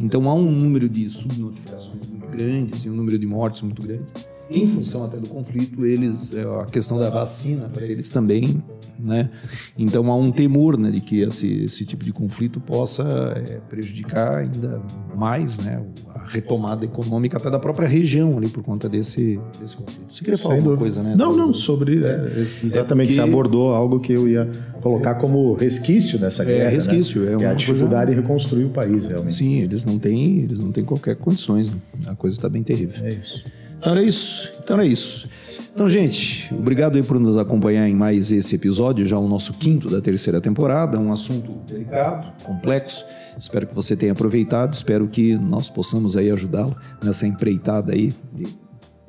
Então 0.00 0.28
há 0.28 0.34
um 0.34 0.50
número 0.50 0.88
de 0.88 1.08
subnotificações 1.10 2.06
muito 2.08 2.26
grandes 2.28 2.84
e 2.84 2.90
um 2.90 2.94
número 2.94 3.18
de 3.18 3.26
mortes 3.26 3.62
muito 3.62 3.82
grande 3.82 4.04
em 4.50 4.66
função 4.66 5.04
até 5.04 5.16
do 5.16 5.28
conflito, 5.28 5.86
eles 5.86 6.34
é, 6.34 6.42
a 6.42 6.66
questão 6.66 6.98
da 6.98 7.08
vacina 7.08 7.68
para 7.68 7.84
eles 7.84 8.10
também, 8.10 8.62
né? 8.98 9.30
Então 9.78 10.10
há 10.10 10.16
um 10.16 10.32
temor, 10.32 10.76
né, 10.76 10.90
de 10.90 11.00
que 11.00 11.20
esse, 11.20 11.62
esse 11.62 11.84
tipo 11.84 12.04
de 12.04 12.12
conflito 12.12 12.60
possa 12.60 13.04
é, 13.36 13.60
prejudicar 13.68 14.38
ainda 14.38 14.80
mais, 15.14 15.58
né, 15.58 15.82
a 16.14 16.26
retomada 16.26 16.84
econômica 16.84 17.36
até 17.36 17.50
da 17.50 17.58
própria 17.58 17.86
região 17.86 18.36
ali 18.36 18.48
por 18.48 18.62
conta 18.62 18.88
desse, 18.88 19.38
desse 19.60 19.76
conflito. 19.76 20.12
Você 20.12 20.24
queria 20.24 20.38
falar 20.38 20.56
alguma 20.56 20.76
coisa, 20.76 21.02
né? 21.02 21.14
Não, 21.16 21.36
não, 21.36 21.54
sobre 21.54 22.04
é, 22.04 22.08
é 22.08 22.46
exatamente 22.64 23.08
porque... 23.08 23.22
você 23.22 23.28
abordou 23.28 23.72
algo 23.72 24.00
que 24.00 24.12
eu 24.12 24.28
ia 24.28 24.50
colocar 24.80 25.14
como 25.14 25.54
resquício 25.54 26.18
dessa 26.18 26.44
guerra. 26.44 26.64
É 26.64 26.68
resquício, 26.68 27.22
né? 27.22 27.32
é, 27.32 27.36
uma 27.36 27.44
é 27.44 27.50
a 27.50 27.54
dificuldade 27.54 28.12
em 28.12 28.14
reconstruir 28.16 28.64
o 28.64 28.70
país, 28.70 29.06
realmente. 29.06 29.34
Sim, 29.34 29.60
eles 29.60 29.84
não 29.84 29.98
têm, 29.98 30.40
eles 30.40 30.58
não 30.58 30.72
têm 30.72 30.84
qualquer 30.84 31.16
condições. 31.16 31.70
Né? 31.70 31.76
A 32.06 32.14
coisa 32.14 32.36
está 32.36 32.48
bem 32.48 32.62
terrível. 32.62 33.04
É 33.04 33.08
isso. 33.08 33.44
Então 33.80 33.92
era 33.92 34.02
isso. 34.02 34.52
Então 34.62 34.76
era 34.76 34.86
isso. 34.86 35.26
Então, 35.72 35.88
gente, 35.88 36.52
obrigado 36.54 36.96
aí 36.96 37.02
por 37.02 37.18
nos 37.18 37.38
acompanhar 37.38 37.88
em 37.88 37.94
mais 37.94 38.30
esse 38.30 38.54
episódio, 38.54 39.06
já 39.06 39.16
o 39.16 39.26
nosso 39.26 39.54
quinto 39.54 39.88
da 39.88 40.00
terceira 40.00 40.38
temporada. 40.38 40.98
Um 40.98 41.10
assunto 41.10 41.52
delicado, 41.66 42.30
complexo. 42.44 43.06
Espero 43.38 43.66
que 43.66 43.74
você 43.74 43.96
tenha 43.96 44.12
aproveitado. 44.12 44.74
Espero 44.74 45.08
que 45.08 45.34
nós 45.36 45.70
possamos 45.70 46.18
aí 46.18 46.30
ajudá-lo 46.30 46.76
nessa 47.02 47.26
empreitada 47.26 47.94
aí 47.94 48.12
de 48.34 48.46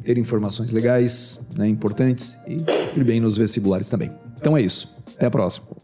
ter 0.02 0.18
informações 0.18 0.72
legais, 0.72 1.42
né, 1.58 1.68
importantes 1.68 2.38
e 2.48 2.64
ir 2.98 3.04
bem 3.04 3.20
nos 3.20 3.38
vestibulares 3.38 3.90
também. 3.90 4.10
Então 4.40 4.56
é 4.56 4.62
isso. 4.62 4.96
Até 5.18 5.26
a 5.26 5.32
próxima. 5.32 5.81